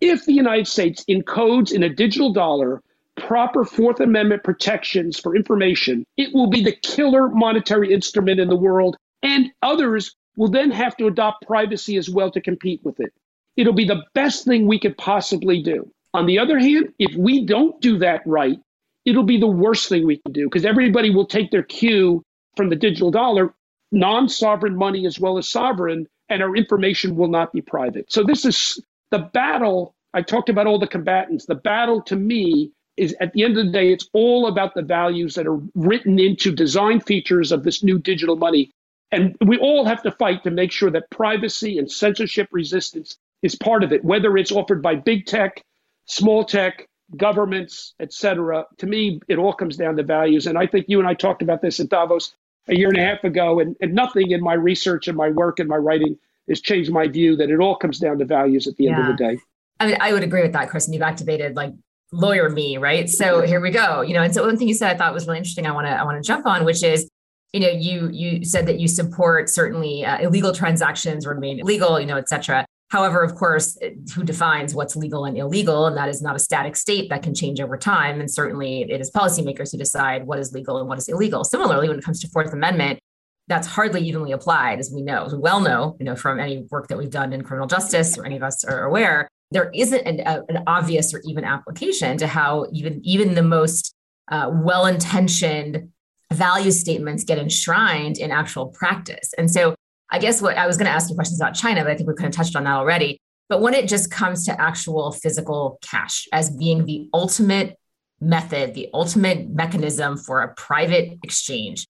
[0.00, 2.82] if the United States encodes in a digital dollar
[3.20, 8.56] proper Fourth Amendment protections for information, it will be the killer monetary instrument in the
[8.56, 13.12] world, and others will then have to adopt privacy as well to compete with it.
[13.56, 15.90] It'll be the best thing we could possibly do.
[16.14, 18.58] On the other hand, if we don't do that right,
[19.04, 22.22] it'll be the worst thing we can do because everybody will take their cue
[22.56, 23.52] from the digital dollar,
[23.90, 28.10] non sovereign money as well as sovereign, and our information will not be private.
[28.10, 29.94] So, this is the battle.
[30.14, 31.46] I talked about all the combatants.
[31.46, 34.82] The battle to me is at the end of the day, it's all about the
[34.82, 38.70] values that are written into design features of this new digital money.
[39.10, 43.54] And we all have to fight to make sure that privacy and censorship resistance is
[43.54, 45.64] part of it, whether it's offered by big tech,
[46.06, 48.66] small tech, governments, et cetera.
[48.78, 50.46] To me, it all comes down to values.
[50.46, 52.34] And I think you and I talked about this at Davos
[52.68, 55.58] a year and a half ago, and, and nothing in my research and my work
[55.58, 58.76] and my writing has changed my view that it all comes down to values at
[58.76, 58.90] the yeah.
[58.90, 59.40] end of the day.
[59.80, 60.86] I mean, I would agree with that, Chris.
[60.86, 61.72] And you've activated like
[62.12, 63.08] lawyer me, right?
[63.08, 64.00] So here we go.
[64.00, 65.66] You know, and so one thing you said I thought was really interesting.
[65.66, 67.08] I want to I want to jump on, which is,
[67.52, 72.06] you know, you you said that you support certainly uh, illegal transactions remain illegal, you
[72.06, 72.64] know, et cetera.
[72.90, 73.78] However, of course,
[74.14, 75.86] who defines what's legal and illegal?
[75.86, 78.18] And that is not a static state that can change over time.
[78.18, 81.44] And certainly it is policymakers who decide what is legal and what is illegal.
[81.44, 82.98] Similarly, when it comes to Fourth Amendment,
[83.46, 86.66] that's hardly evenly applied, as we know, as we well know, you know, from any
[86.70, 90.06] work that we've done in criminal justice or any of us are aware, there isn't
[90.06, 93.94] an, a, an obvious or even application to how even even the most
[94.30, 95.90] uh, well-intentioned
[96.32, 99.32] value statements get enshrined in actual practice.
[99.38, 99.74] And so
[100.10, 102.08] I guess what I was going to ask you questions about China, but I think
[102.08, 103.18] we kind of touched on that already.
[103.48, 107.76] But when it just comes to actual physical cash as being the ultimate
[108.20, 111.86] method, the ultimate mechanism for a private exchange,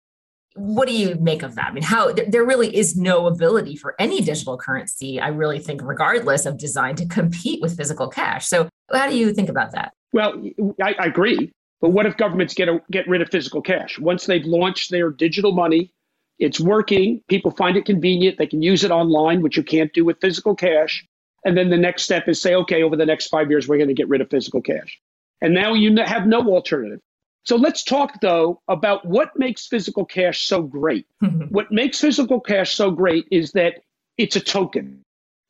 [0.55, 1.69] what do you make of that?
[1.69, 5.81] I mean, how there really is no ability for any digital currency, I really think,
[5.83, 8.47] regardless of design, to compete with physical cash.
[8.47, 9.93] So, how do you think about that?
[10.13, 10.43] Well,
[10.83, 11.53] I, I agree.
[11.81, 15.11] But what if governments get a, get rid of physical cash once they've launched their
[15.11, 15.93] digital money?
[16.39, 17.23] It's working.
[17.29, 18.39] People find it convenient.
[18.39, 21.07] They can use it online, which you can't do with physical cash.
[21.45, 23.89] And then the next step is say, okay, over the next five years, we're going
[23.89, 25.01] to get rid of physical cash.
[25.41, 27.01] And now you have no alternative.
[27.45, 31.07] So let's talk, though, about what makes physical cash so great.
[31.49, 33.81] what makes physical cash so great is that
[34.17, 35.03] it's a token.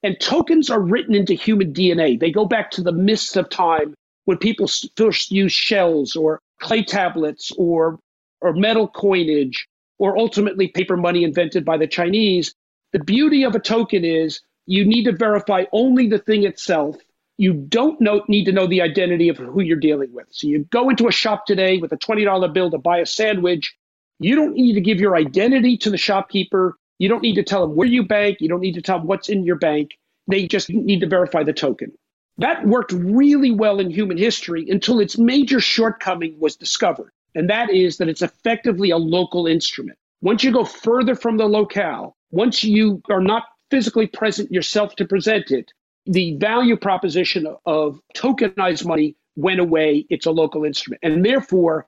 [0.03, 2.19] And tokens are written into human DNA.
[2.19, 6.83] They go back to the mists of time when people first used shells or clay
[6.83, 7.99] tablets or,
[8.41, 12.55] or metal coinage or ultimately paper money invented by the Chinese.
[12.93, 16.97] The beauty of a token is you need to verify only the thing itself.
[17.43, 20.27] You don't know, need to know the identity of who you're dealing with.
[20.31, 23.75] So you go into a shop today with a $20 bill to buy a sandwich.
[24.21, 26.77] You don't need to give your identity to the shopkeeper.
[26.99, 28.39] You don't need to tell them where you bank.
[28.41, 29.99] You don't need to tell them what's in your bank.
[30.29, 31.93] They just need to verify the token.
[32.39, 37.71] That worked really well in human history until its major shortcoming was discovered and that
[37.71, 39.99] is that it's effectively a local instrument.
[40.21, 45.05] Once you go further from the locale, once you are not physically present yourself to
[45.05, 45.73] present it,
[46.07, 50.05] the value proposition of tokenized money went away.
[50.11, 51.01] It's a local instrument.
[51.03, 51.87] And therefore,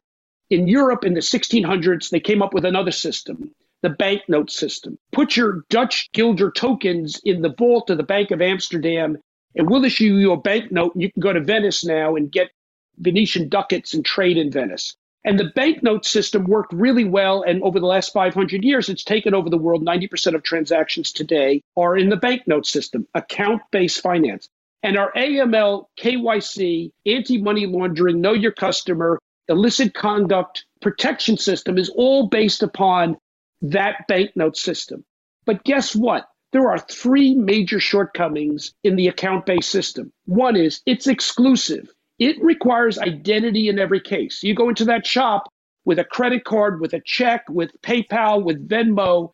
[0.50, 3.50] in Europe in the 1600s, they came up with another system,
[3.82, 4.98] the banknote system.
[5.12, 9.18] Put your Dutch guilder tokens in the vault of the Bank of Amsterdam,
[9.56, 10.92] and we'll issue you a banknote.
[10.96, 12.50] You can go to Venice now and get
[12.98, 14.96] Venetian ducats and trade in Venice.
[15.24, 17.42] And the banknote system worked really well.
[17.42, 19.84] And over the last 500 years, it's taken over the world.
[19.84, 24.48] 90% of transactions today are in the banknote system, account based finance.
[24.82, 31.88] And our AML, KYC, anti money laundering, know your customer, illicit conduct protection system is
[31.88, 33.16] all based upon
[33.62, 35.04] that banknote system.
[35.46, 36.28] But guess what?
[36.52, 40.12] There are three major shortcomings in the account based system.
[40.26, 41.88] One is it's exclusive.
[42.18, 44.42] It requires identity in every case.
[44.42, 45.48] You go into that shop
[45.84, 49.32] with a credit card, with a check, with PayPal, with Venmo.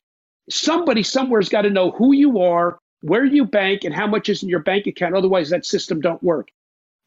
[0.49, 4.43] Somebody somewhere's got to know who you are, where you bank, and how much is
[4.43, 5.14] in your bank account.
[5.14, 6.49] Otherwise, that system don't work.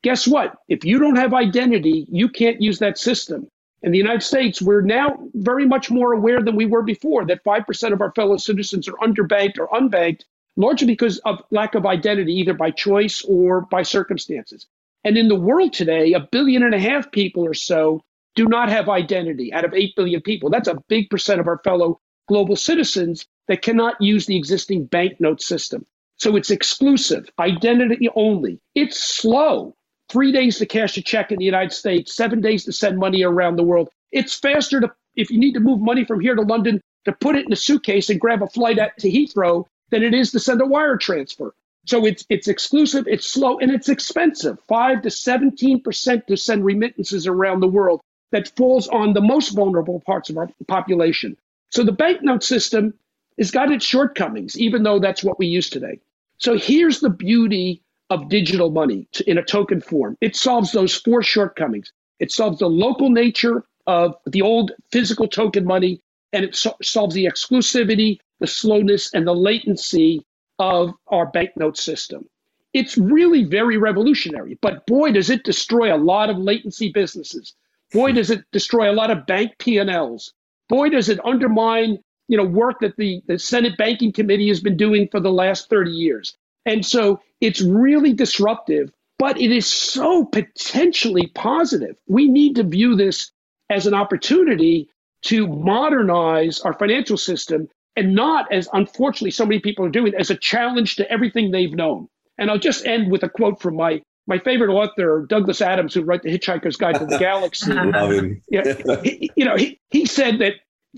[0.04, 0.58] Guess what?
[0.68, 3.48] If you don't have identity, you can't use that system.
[3.82, 7.44] In the United States, we're now very much more aware than we were before that
[7.44, 10.22] 5% of our fellow citizens are underbanked or unbanked,
[10.56, 14.68] largely because of lack of identity, either by choice or by circumstances.
[15.04, 18.02] And in the world today, a billion and a half people or so
[18.36, 20.50] do not have identity out of 8 billion people.
[20.50, 25.42] That's a big percent of our fellow global citizens that cannot use the existing banknote
[25.42, 25.86] system.
[26.18, 28.60] So it's exclusive, identity only.
[28.76, 29.76] It's slow.
[30.10, 33.24] Three days to cash a check in the United States, seven days to send money
[33.24, 33.90] around the world.
[34.12, 37.36] It's faster to, if you need to move money from here to London, to put
[37.36, 40.40] it in a suitcase and grab a flight at, to Heathrow than it is to
[40.40, 41.54] send a wire transfer.
[41.86, 44.58] So it's it's exclusive, it's slow, and it's expensive.
[44.68, 49.50] Five to seventeen percent to send remittances around the world that falls on the most
[49.50, 51.38] vulnerable parts of our population.
[51.72, 52.94] So the banknote system
[53.38, 56.00] has got its shortcomings, even though that's what we use today.
[56.38, 60.18] So here's the beauty of digital money in a token form.
[60.22, 61.92] It solves those four shortcomings.
[62.20, 66.00] It solves the local nature of the old physical token money,
[66.32, 70.26] and it so- solves the exclusivity, the slowness, and the latency
[70.60, 72.28] of our banknote system.
[72.74, 77.54] It's really very revolutionary, but boy, does it destroy a lot of latency businesses.
[77.92, 80.34] Boy, does it destroy a lot of bank P&Ls.
[80.70, 84.78] Boy, does it undermine you know, work that the, the Senate Banking Committee has been
[84.78, 86.36] doing for the last 30 years.
[86.66, 91.96] And so it's really disruptive, but it is so potentially positive.
[92.08, 93.32] We need to view this
[93.70, 94.90] as an opportunity
[95.24, 100.30] to modernize our financial system and not as unfortunately so many people are doing as
[100.30, 102.08] a challenge to everything they've known.
[102.38, 106.02] And I'll just end with a quote from my my favorite author, Douglas Adams, who
[106.02, 107.74] wrote The Hitchhiker's Guide to the Galaxy.
[107.74, 108.42] Love him.
[108.50, 110.54] yeah, he, you know, he, he said that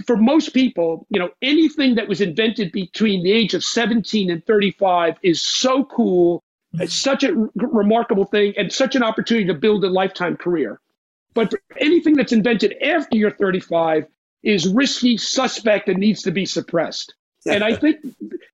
[0.06, 4.46] for most people, you know, anything that was invented between the age of 17 and
[4.46, 6.44] 35 is so cool.
[6.74, 10.80] It's such a r- remarkable thing and such an opportunity to build a lifetime career.
[11.34, 14.06] But anything that's invented after you're 35
[14.46, 17.14] is risky, suspect, and needs to be suppressed.
[17.48, 17.98] And I think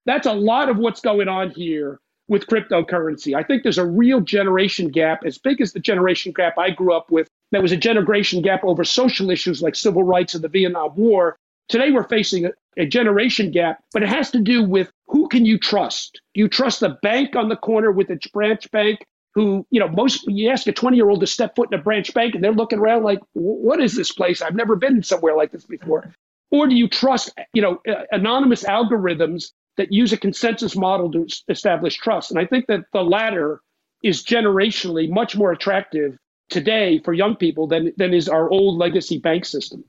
[0.05, 3.35] that's a lot of what's going on here with cryptocurrency.
[3.35, 6.93] I think there's a real generation gap, as big as the generation gap I grew
[6.93, 7.27] up with.
[7.51, 11.35] That was a generation gap over social issues like civil rights and the Vietnam War.
[11.67, 15.45] Today we're facing a, a generation gap, but it has to do with who can
[15.45, 16.21] you trust?
[16.33, 19.05] Do you trust the bank on the corner with its branch bank?
[19.33, 21.81] Who, you know, most you ask a 20 year old to step foot in a
[21.81, 24.41] branch bank and they're looking around like, what is this place?
[24.41, 26.13] I've never been somewhere like this before.
[26.51, 31.97] Or do you trust, you know, anonymous algorithms that use a consensus model to establish
[31.97, 32.31] trust.
[32.31, 33.61] And I think that the latter
[34.03, 36.17] is generationally much more attractive
[36.49, 39.83] today for young people than, than is our old legacy bank system.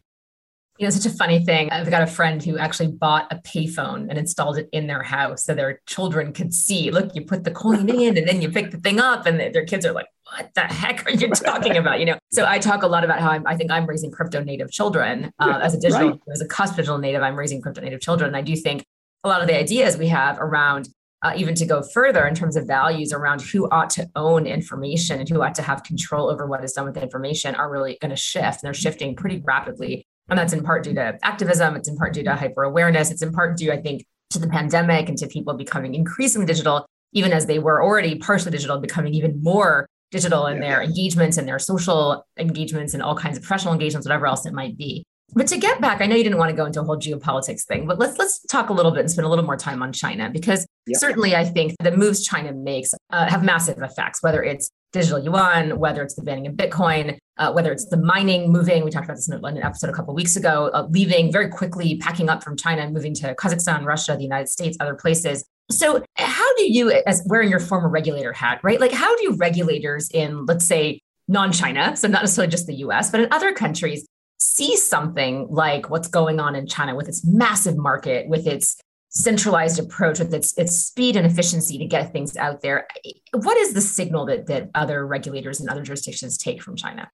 [0.79, 1.71] You know, such a funny thing.
[1.71, 5.45] I've got a friend who actually bought a payphone and installed it in their house
[5.45, 6.91] so their children could see.
[6.91, 9.67] Look, you put the coin in and then you pick the thing up, and their
[9.67, 12.19] kids are like, "What the heck are you talking about?" You know.
[12.33, 15.31] So I talk a lot about how I'm, i think I'm raising crypto native children
[15.39, 16.21] uh, as a digital, right.
[16.33, 17.23] as a cusp digital native.
[17.23, 18.85] I'm raising crypto native children, and I do think
[19.25, 20.89] a lot of the ideas we have around
[21.23, 25.21] uh, even to go further in terms of values around who ought to own information
[25.21, 27.97] and who ought to have control over what is done with the information are really
[28.01, 28.63] going to shift.
[28.63, 30.05] And they're shifting pretty rapidly.
[30.29, 31.77] And that's in part due to activism.
[31.77, 33.11] It's in part due to hyper awareness.
[33.11, 36.87] It's in part due, I think, to the pandemic and to people becoming increasingly digital,
[37.13, 40.69] even as they were already partially digital, becoming even more digital in yeah.
[40.69, 44.53] their engagements and their social engagements and all kinds of professional engagements, whatever else it
[44.53, 45.05] might be.
[45.35, 47.65] But to get back, I know you didn't want to go into a whole geopolitics
[47.65, 49.93] thing, but let's let's talk a little bit and spend a little more time on
[49.93, 54.23] China because certainly I think the moves China makes uh, have massive effects.
[54.23, 58.53] Whether it's digital yuan, whether it's the banning of Bitcoin, uh, whether it's the mining
[58.53, 58.85] moving.
[58.85, 61.97] We talked about this in an episode a couple weeks ago, uh, leaving very quickly,
[61.97, 65.45] packing up from China and moving to Kazakhstan, Russia, the United States, other places.
[65.71, 68.81] So, how do you, as wearing your former regulator hat, right?
[68.81, 73.21] Like, how do regulators in, let's say, non-China, so not necessarily just the U.S., but
[73.21, 74.07] in other countries,
[74.39, 78.77] see something like what's going on in China with its massive market, with its
[79.13, 82.87] centralized approach, with its its speed and efficiency to get things out there.
[83.35, 87.11] What is the signal that that other regulators and other jurisdictions take from China?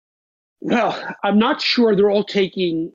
[0.61, 2.93] Well, I'm not sure they're all taking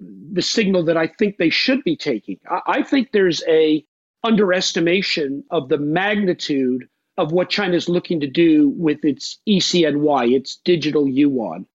[0.00, 2.38] the signal that I think they should be taking.
[2.66, 3.84] I think there's a
[4.22, 10.56] underestimation of the magnitude of what China is looking to do with its ECNY, its
[10.64, 11.66] digital yuan.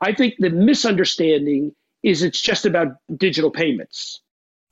[0.00, 1.74] I think the misunderstanding
[2.04, 4.20] is it's just about digital payments.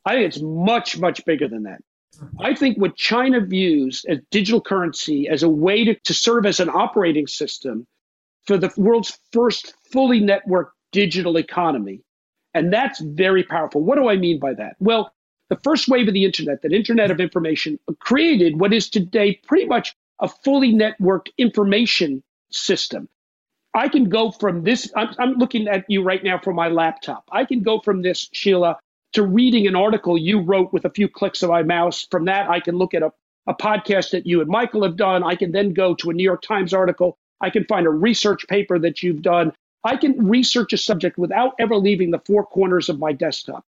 [0.05, 1.81] I think it's much, much bigger than that.
[2.41, 6.61] I think what China views as digital currency as a way to, to serve as
[6.61, 7.87] an operating system
[8.47, 12.03] for the world's first fully networked digital economy.
[12.55, 13.81] And that's very powerful.
[13.81, 14.77] What do I mean by that?
[14.79, 15.13] Well,
[15.49, 19.67] the first wave of the internet, that internet of information, created what is today pretty
[19.67, 23.09] much a fully networked information system.
[23.75, 27.25] I can go from this, I'm, I'm, looking at you right now from my laptop.
[27.33, 28.79] I can go from this, Sheila,
[29.13, 32.07] to reading an article you wrote with a few clicks of my mouse.
[32.11, 33.13] From that, I can look at a,
[33.47, 35.23] a podcast that you and Michael have done.
[35.23, 37.19] I can then go to a New York Times article.
[37.41, 39.53] I can find a research paper that you've done.
[39.85, 43.65] I can research a subject without ever leaving the four corners of my desktop.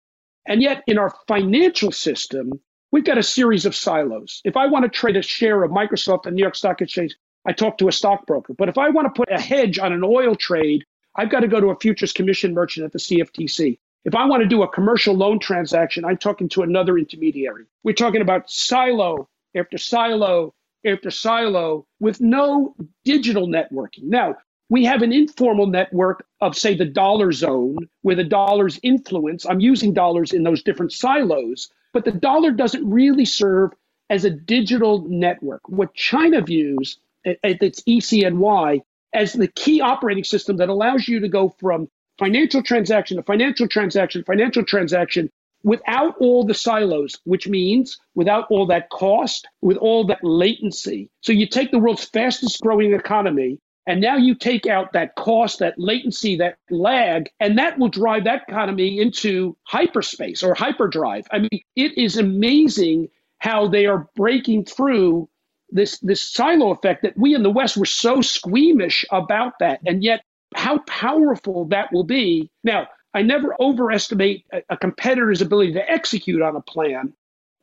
[0.46, 2.60] And yet, in our financial system,
[2.92, 4.42] we've got a series of silos.
[4.44, 7.16] If I want to trade a share of Microsoft on New York Stock Exchange,
[7.46, 8.54] I talk to a stockbroker.
[8.54, 10.84] But if I want to put a hedge on an oil trade,
[11.16, 13.78] I've got to go to a futures commission merchant at the CFTC.
[14.06, 17.66] If I want to do a commercial loan transaction, I'm talking to another intermediary.
[17.84, 20.54] We're talking about silo after silo
[20.86, 24.04] after silo with no digital networking.
[24.04, 24.36] Now,
[24.70, 29.46] we have an informal network of, say, the dollar zone where the dollar's influence.
[29.46, 33.72] I'm using dollars in those different silos, but the dollar doesn't really serve
[34.10, 35.68] as a digital network.
[35.68, 38.82] What China views at its ECNY
[39.14, 41.90] as the key operating system that allows you to go from
[42.20, 45.30] financial transaction to financial transaction, financial transaction
[45.64, 51.10] without all the silos, which means without all that cost, with all that latency.
[51.22, 55.60] So you take the world's fastest growing economy and now you take out that cost,
[55.60, 61.26] that latency, that lag, and that will drive that economy into hyperspace or hyperdrive.
[61.32, 63.10] I mean, it is amazing
[63.40, 65.28] how they are breaking through
[65.72, 70.04] this this silo effect that we in the West were so squeamish about that, and
[70.04, 70.24] yet
[70.56, 72.50] how powerful that will be.
[72.64, 77.14] Now, I never overestimate a, a competitor's ability to execute on a plan,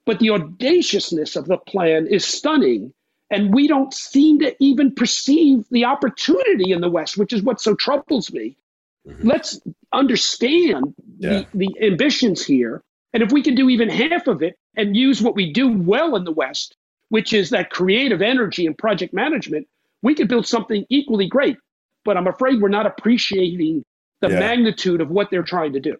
[0.05, 2.93] but the audaciousness of the plan is stunning.
[3.29, 7.61] And we don't seem to even perceive the opportunity in the West, which is what
[7.61, 8.57] so troubles me.
[9.07, 9.29] Mm-hmm.
[9.29, 9.61] Let's
[9.93, 11.43] understand yeah.
[11.53, 12.85] the, the ambitions here.
[13.13, 16.15] And if we can do even half of it and use what we do well
[16.15, 16.77] in the West,
[17.09, 19.67] which is that creative energy and project management,
[20.03, 21.57] we could build something equally great.
[22.07, 23.85] But I'm afraid we're not appreciating
[24.23, 24.39] the yeah.
[24.39, 25.97] magnitude of what they're trying to do.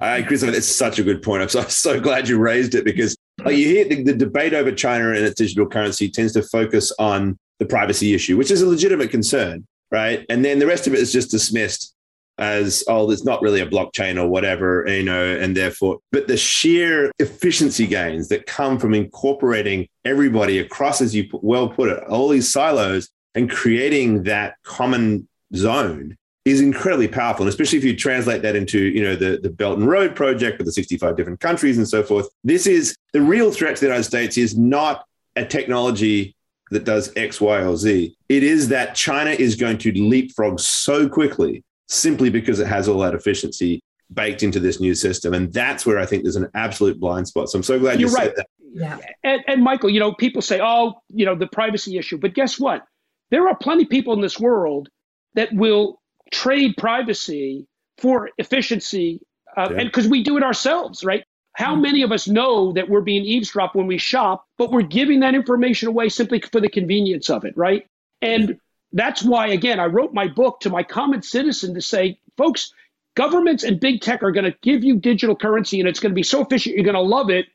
[0.00, 1.42] Uh, Chris, it's such a good point.
[1.42, 4.72] I'm so, so glad you raised it because like you hear the, the debate over
[4.72, 8.66] China and its digital currency tends to focus on the privacy issue, which is a
[8.66, 10.24] legitimate concern, right?
[10.28, 11.94] And then the rest of it is just dismissed
[12.38, 16.38] as oh it's not really a blockchain or whatever you know and therefore but the
[16.38, 22.28] sheer efficiency gains that come from incorporating everybody across as you well put it all
[22.28, 28.42] these silos and creating that common zone is incredibly powerful, and especially if you translate
[28.42, 31.76] that into you know the the Belt and Road project with the 65 different countries
[31.76, 32.28] and so forth.
[32.44, 35.04] This is the real threat to the United States is not
[35.36, 36.34] a technology
[36.70, 38.16] that does X, Y, or Z.
[38.28, 43.00] It is that China is going to leapfrog so quickly simply because it has all
[43.00, 43.82] that efficiency
[44.14, 47.50] baked into this new system, and that's where I think there's an absolute blind spot.
[47.50, 48.26] So I'm so glad You're you right.
[48.28, 48.46] said that.
[48.72, 48.98] Yeah.
[49.24, 52.58] And, and Michael, you know, people say, oh, you know, the privacy issue, but guess
[52.58, 52.84] what?
[53.30, 54.88] There are plenty of people in this world
[55.34, 56.00] that will
[56.32, 57.66] trade privacy
[57.98, 59.20] for efficiency,
[59.56, 59.80] uh, yeah.
[59.80, 61.24] and because we do it ourselves, right?
[61.54, 61.82] How mm-hmm.
[61.82, 65.34] many of us know that we're being eavesdropped when we shop, but we're giving that
[65.34, 67.86] information away simply for the convenience of it, right?
[68.22, 68.58] And
[68.92, 72.72] that's why, again, I wrote my book to my common citizen to say, folks,
[73.14, 76.16] governments and big tech are going to give you digital currency and it's going to
[76.16, 77.46] be so efficient, you're going to love it.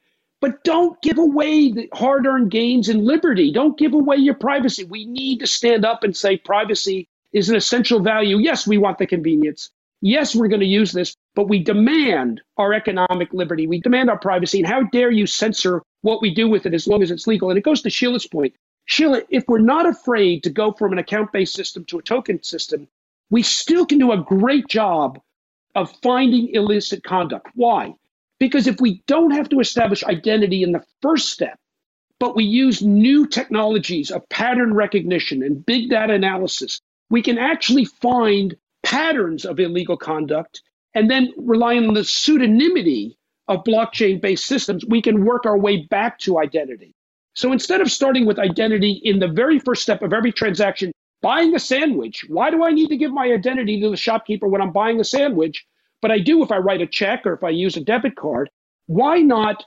[0.41, 3.51] But don't give away the hard earned gains and liberty.
[3.51, 4.83] Don't give away your privacy.
[4.83, 8.39] We need to stand up and say privacy is an essential value.
[8.39, 9.69] Yes, we want the convenience.
[10.01, 13.67] Yes, we're going to use this, but we demand our economic liberty.
[13.67, 14.59] We demand our privacy.
[14.59, 17.49] And how dare you censor what we do with it as long as it's legal?
[17.49, 18.55] And it goes to Sheila's point.
[18.85, 22.41] Sheila, if we're not afraid to go from an account based system to a token
[22.41, 22.87] system,
[23.29, 25.19] we still can do a great job
[25.75, 27.47] of finding illicit conduct.
[27.53, 27.95] Why?
[28.39, 31.57] Because if we don't have to establish identity in the first step,
[32.19, 36.79] but we use new technologies of pattern recognition and big data analysis
[37.09, 40.61] we can actually find patterns of illegal conduct
[40.93, 43.15] and then relying on the pseudonymity
[43.47, 46.93] of blockchain based systems, we can work our way back to identity.
[47.33, 50.91] So instead of starting with identity in the very first step of every transaction,
[51.21, 54.61] buying a sandwich, why do I need to give my identity to the shopkeeper when
[54.61, 55.65] I'm buying a sandwich?
[56.01, 58.49] But I do if I write a check or if I use a debit card.
[58.87, 59.63] Why not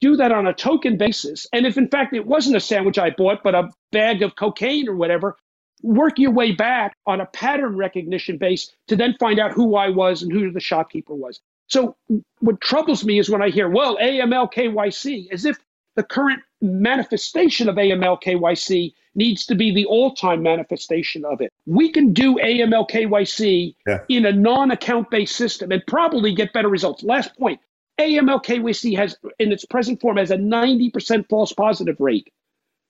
[0.00, 1.46] do that on a token basis?
[1.52, 4.88] And if in fact it wasn't a sandwich I bought, but a bag of cocaine
[4.88, 5.36] or whatever,
[5.82, 9.90] work your way back on a pattern recognition base to then find out who I
[9.90, 11.40] was and who the shopkeeper was.
[11.68, 11.96] So
[12.40, 15.58] what troubles me is when I hear, well, AML KYC, as if
[15.96, 21.52] the current manifestation of AML KYC needs to be the all time manifestation of it.
[21.66, 23.98] We can do AML KYC yeah.
[24.08, 27.02] in a non account based system and probably get better results.
[27.02, 27.60] Last point
[28.00, 32.32] AML KYC has, in its present form, has a 90% false positive rate.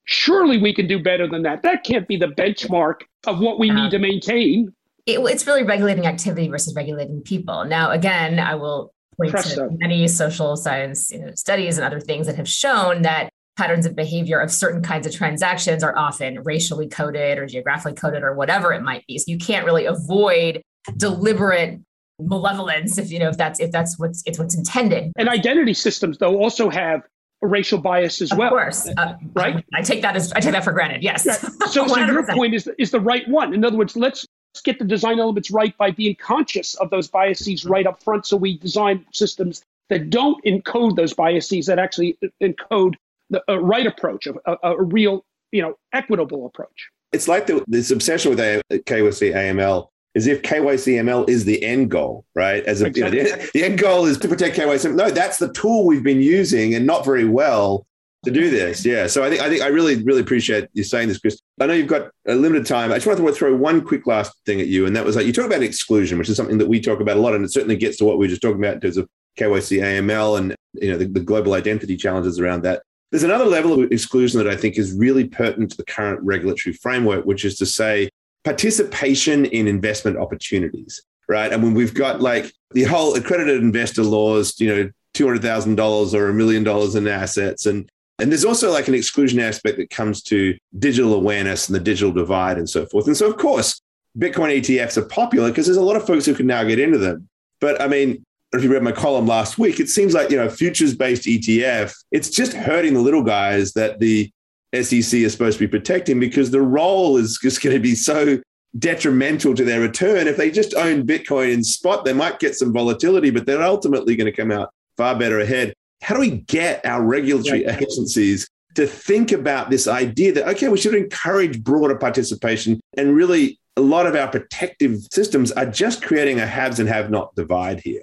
[0.05, 1.63] Surely we can do better than that.
[1.63, 4.73] That can't be the benchmark of what we need to maintain.
[5.07, 7.65] It, it's really regulating activity versus regulating people.
[7.65, 9.69] Now, again, I will point Presto.
[9.69, 13.85] to many social science you know, studies and other things that have shown that patterns
[13.85, 18.35] of behavior of certain kinds of transactions are often racially coded or geographically coded or
[18.35, 19.19] whatever it might be.
[19.19, 20.63] So you can't really avoid
[20.97, 21.81] deliberate
[22.19, 25.13] malevolence if you know if that's if that's what's it's what's intended.
[25.17, 27.03] And identity systems though also have
[27.43, 28.49] racial bias as of well.
[28.49, 29.65] Of course, uh, right?
[29.75, 31.03] I take that as I take that for granted.
[31.03, 31.27] Yes.
[31.27, 31.37] Yeah.
[31.73, 33.55] So, so your point is is the right one.
[33.55, 34.27] In other words, let's
[34.65, 37.73] get the design elements right by being conscious of those biases mm-hmm.
[37.73, 42.95] right up front, so we design systems that don't encode those biases that actually encode
[43.31, 46.91] the a right approach, a, uh, a, a real, you know, equitable approach.
[47.13, 51.91] It's like the, this obsession with KYC AML is if KYC AML is the end
[51.91, 52.63] goal, right?
[52.65, 53.19] As a, exactly.
[53.19, 54.95] you know, the, the, end goal is to protect KYC.
[54.95, 57.87] No, that's the tool we've been using and not very well
[58.25, 58.85] to do this.
[58.85, 59.07] Yeah.
[59.07, 61.41] So I think I think I really really appreciate you saying this, Chris.
[61.61, 62.93] I know you've got a limited time.
[62.93, 65.27] I just want to throw one quick last thing at you, and that was like
[65.27, 67.53] you talk about exclusion, which is something that we talk about a lot, and it
[67.53, 69.09] certainly gets to what we were just talking about in terms of
[69.39, 72.83] KYC AML and you know the, the global identity challenges around that.
[73.11, 76.75] There's another level of exclusion that I think is really pertinent to the current regulatory
[76.75, 78.09] framework, which is to say
[78.45, 81.53] participation in investment opportunities, right?
[81.53, 86.35] And when we've got like the whole accredited investor laws, you know, $200,000 or a
[86.35, 87.67] million dollars in assets.
[87.67, 87.89] And,
[88.19, 92.13] and there's also like an exclusion aspect that comes to digital awareness and the digital
[92.13, 93.07] divide and so forth.
[93.07, 93.81] And so, of course,
[94.19, 96.99] Bitcoin ETFs are popular because there's a lot of folks who can now get into
[96.99, 97.29] them.
[97.61, 100.49] But I mean, if you read my column last week, it seems like, you know,
[100.49, 104.31] futures based ETF, it's just hurting the little guys that the
[104.75, 108.41] SEC is supposed to be protecting because the roll is just going to be so
[108.79, 110.27] detrimental to their return.
[110.27, 114.17] If they just own Bitcoin in spot, they might get some volatility, but they're ultimately
[114.17, 115.75] going to come out far better ahead.
[116.03, 117.77] How do we get our regulatory yeah.
[117.77, 123.59] agencies to think about this idea that, okay, we should encourage broader participation and really
[123.77, 127.81] a lot of our protective systems are just creating a haves and have not divide
[127.81, 128.03] here?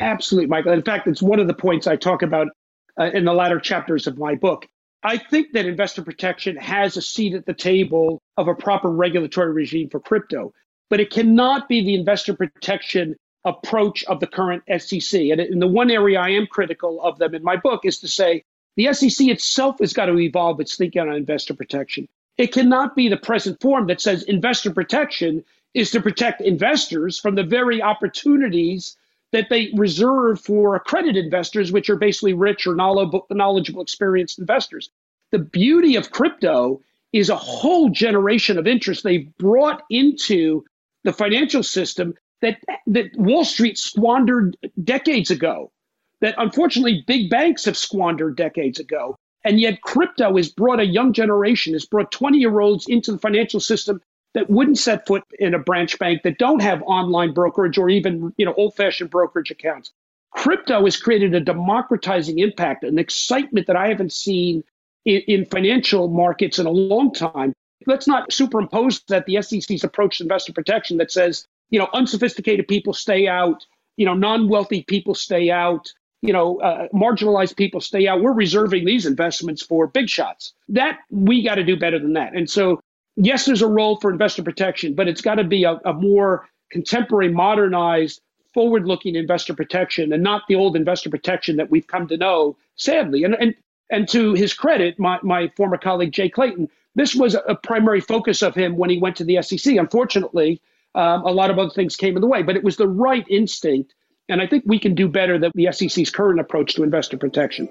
[0.00, 0.72] Absolutely, Michael.
[0.72, 2.48] In fact, it's one of the points I talk about
[3.00, 4.66] uh, in the latter chapters of my book.
[5.06, 9.52] I think that investor protection has a seat at the table of a proper regulatory
[9.52, 10.52] regime for crypto,
[10.90, 15.20] but it cannot be the investor protection approach of the current SEC.
[15.30, 18.08] And in the one area I am critical of them in my book is to
[18.08, 18.42] say
[18.74, 22.08] the SEC itself has got to evolve its thinking on investor protection.
[22.36, 27.36] It cannot be the present form that says investor protection is to protect investors from
[27.36, 28.96] the very opportunities
[29.32, 34.90] that they reserve for accredited investors, which are basically rich or knowledgeable, experienced investors.
[35.32, 36.80] The beauty of crypto
[37.12, 40.64] is a whole generation of interest they've brought into
[41.04, 45.72] the financial system that, that Wall Street squandered decades ago,
[46.20, 49.16] that unfortunately big banks have squandered decades ago.
[49.44, 53.18] And yet, crypto has brought a young generation, has brought 20 year olds into the
[53.18, 54.00] financial system
[54.36, 58.34] that wouldn't set foot in a branch bank that don't have online brokerage or even
[58.36, 59.92] you know old-fashioned brokerage accounts.
[60.30, 64.62] Crypto has created a democratizing impact, an excitement that I haven't seen
[65.06, 67.54] in, in financial markets in a long time.
[67.86, 72.68] Let's not superimpose that the SEC's approach to investor protection that says, you know, unsophisticated
[72.68, 73.64] people stay out,
[73.96, 78.20] you know, non-wealthy people stay out, you know, uh, marginalized people stay out.
[78.20, 80.52] We're reserving these investments for big shots.
[80.68, 82.34] That we got to do better than that.
[82.34, 82.80] And so
[83.16, 86.48] yes, there's a role for investor protection, but it's got to be a, a more
[86.70, 88.20] contemporary, modernized,
[88.54, 92.56] forward looking investor protection and not the old investor protection that we've come to know,
[92.76, 93.22] sadly.
[93.22, 93.54] And, and,
[93.90, 98.42] and to his credit, my, my former colleague Jay Clayton, this was a primary focus
[98.42, 99.76] of him when he went to the SEC.
[99.76, 100.60] Unfortunately,
[100.94, 103.26] um, a lot of other things came in the way, but it was the right
[103.28, 103.94] instinct.
[104.30, 107.68] And I think we can do better than the SEC's current approach to investor protection.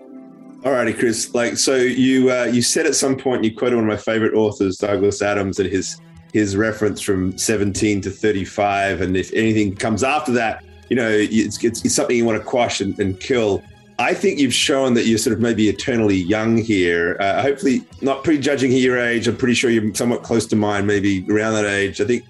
[0.66, 1.32] All righty, Chris.
[1.36, 4.34] Like, so you uh, you said at some point you quoted one of my favorite
[4.34, 6.01] authors, Douglas Adams, and his
[6.34, 11.63] his reference from 17 to 35, and if anything comes after that, you know, it's,
[11.63, 13.63] it's, it's something you want to quash and, and, kill.
[13.99, 17.16] I think you've shown that you're sort of maybe eternally young here.
[17.22, 19.30] Uh, hopefully, not prejudging your age.
[19.30, 22.01] I'm pretty sure you're somewhat close to mine, maybe around that age.
[22.01, 22.26] I think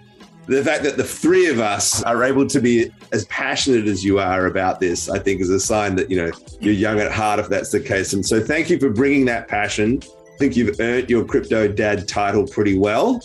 [0.47, 4.19] the fact that the three of us are able to be as passionate as you
[4.19, 7.39] are about this, I think, is a sign that you know you're young at heart,
[7.39, 8.13] if that's the case.
[8.13, 10.01] And so, thank you for bringing that passion.
[10.03, 13.21] I think you've earned your crypto dad title pretty well.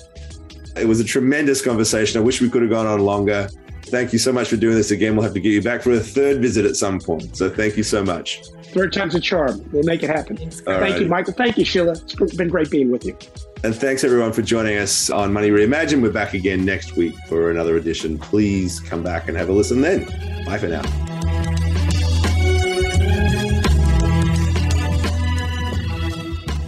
[0.76, 2.20] It was a tremendous conversation.
[2.20, 3.48] I wish we could have gone on longer.
[3.84, 5.16] Thank you so much for doing this again.
[5.16, 7.36] We'll have to get you back for a third visit at some point.
[7.36, 8.42] So, thank you so much.
[8.72, 9.68] Third time's a charm.
[9.72, 10.36] We'll make it happen.
[10.36, 11.00] Thank right.
[11.00, 11.34] you, Michael.
[11.34, 11.92] Thank you, Sheila.
[11.92, 13.18] It's been great being with you.
[13.62, 16.00] And thanks everyone for joining us on Money Reimagined.
[16.00, 18.18] We're back again next week for another edition.
[18.18, 20.06] Please come back and have a listen then.
[20.46, 20.82] Bye for now.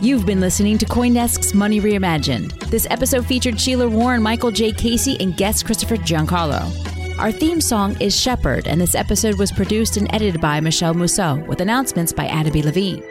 [0.02, 2.58] You've been listening to Coindesk's Money Reimagined.
[2.68, 4.72] This episode featured Sheila Warren, Michael J.
[4.72, 6.70] Casey, and guest Christopher Giancarlo.
[7.18, 11.36] Our theme song is Shepherd, and this episode was produced and edited by Michelle Mousseau,
[11.46, 12.62] with announcements by Adam B.
[12.62, 13.02] Levine.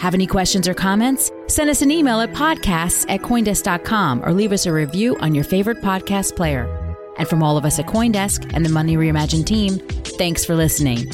[0.00, 1.30] Have any questions or comments?
[1.46, 5.44] Send us an email at podcasts at Coindesk.com or leave us a review on your
[5.44, 6.68] favorite podcast player.
[7.16, 9.78] And from all of us at Coindesk and the Money Reimagined team,
[10.18, 11.10] thanks for listening.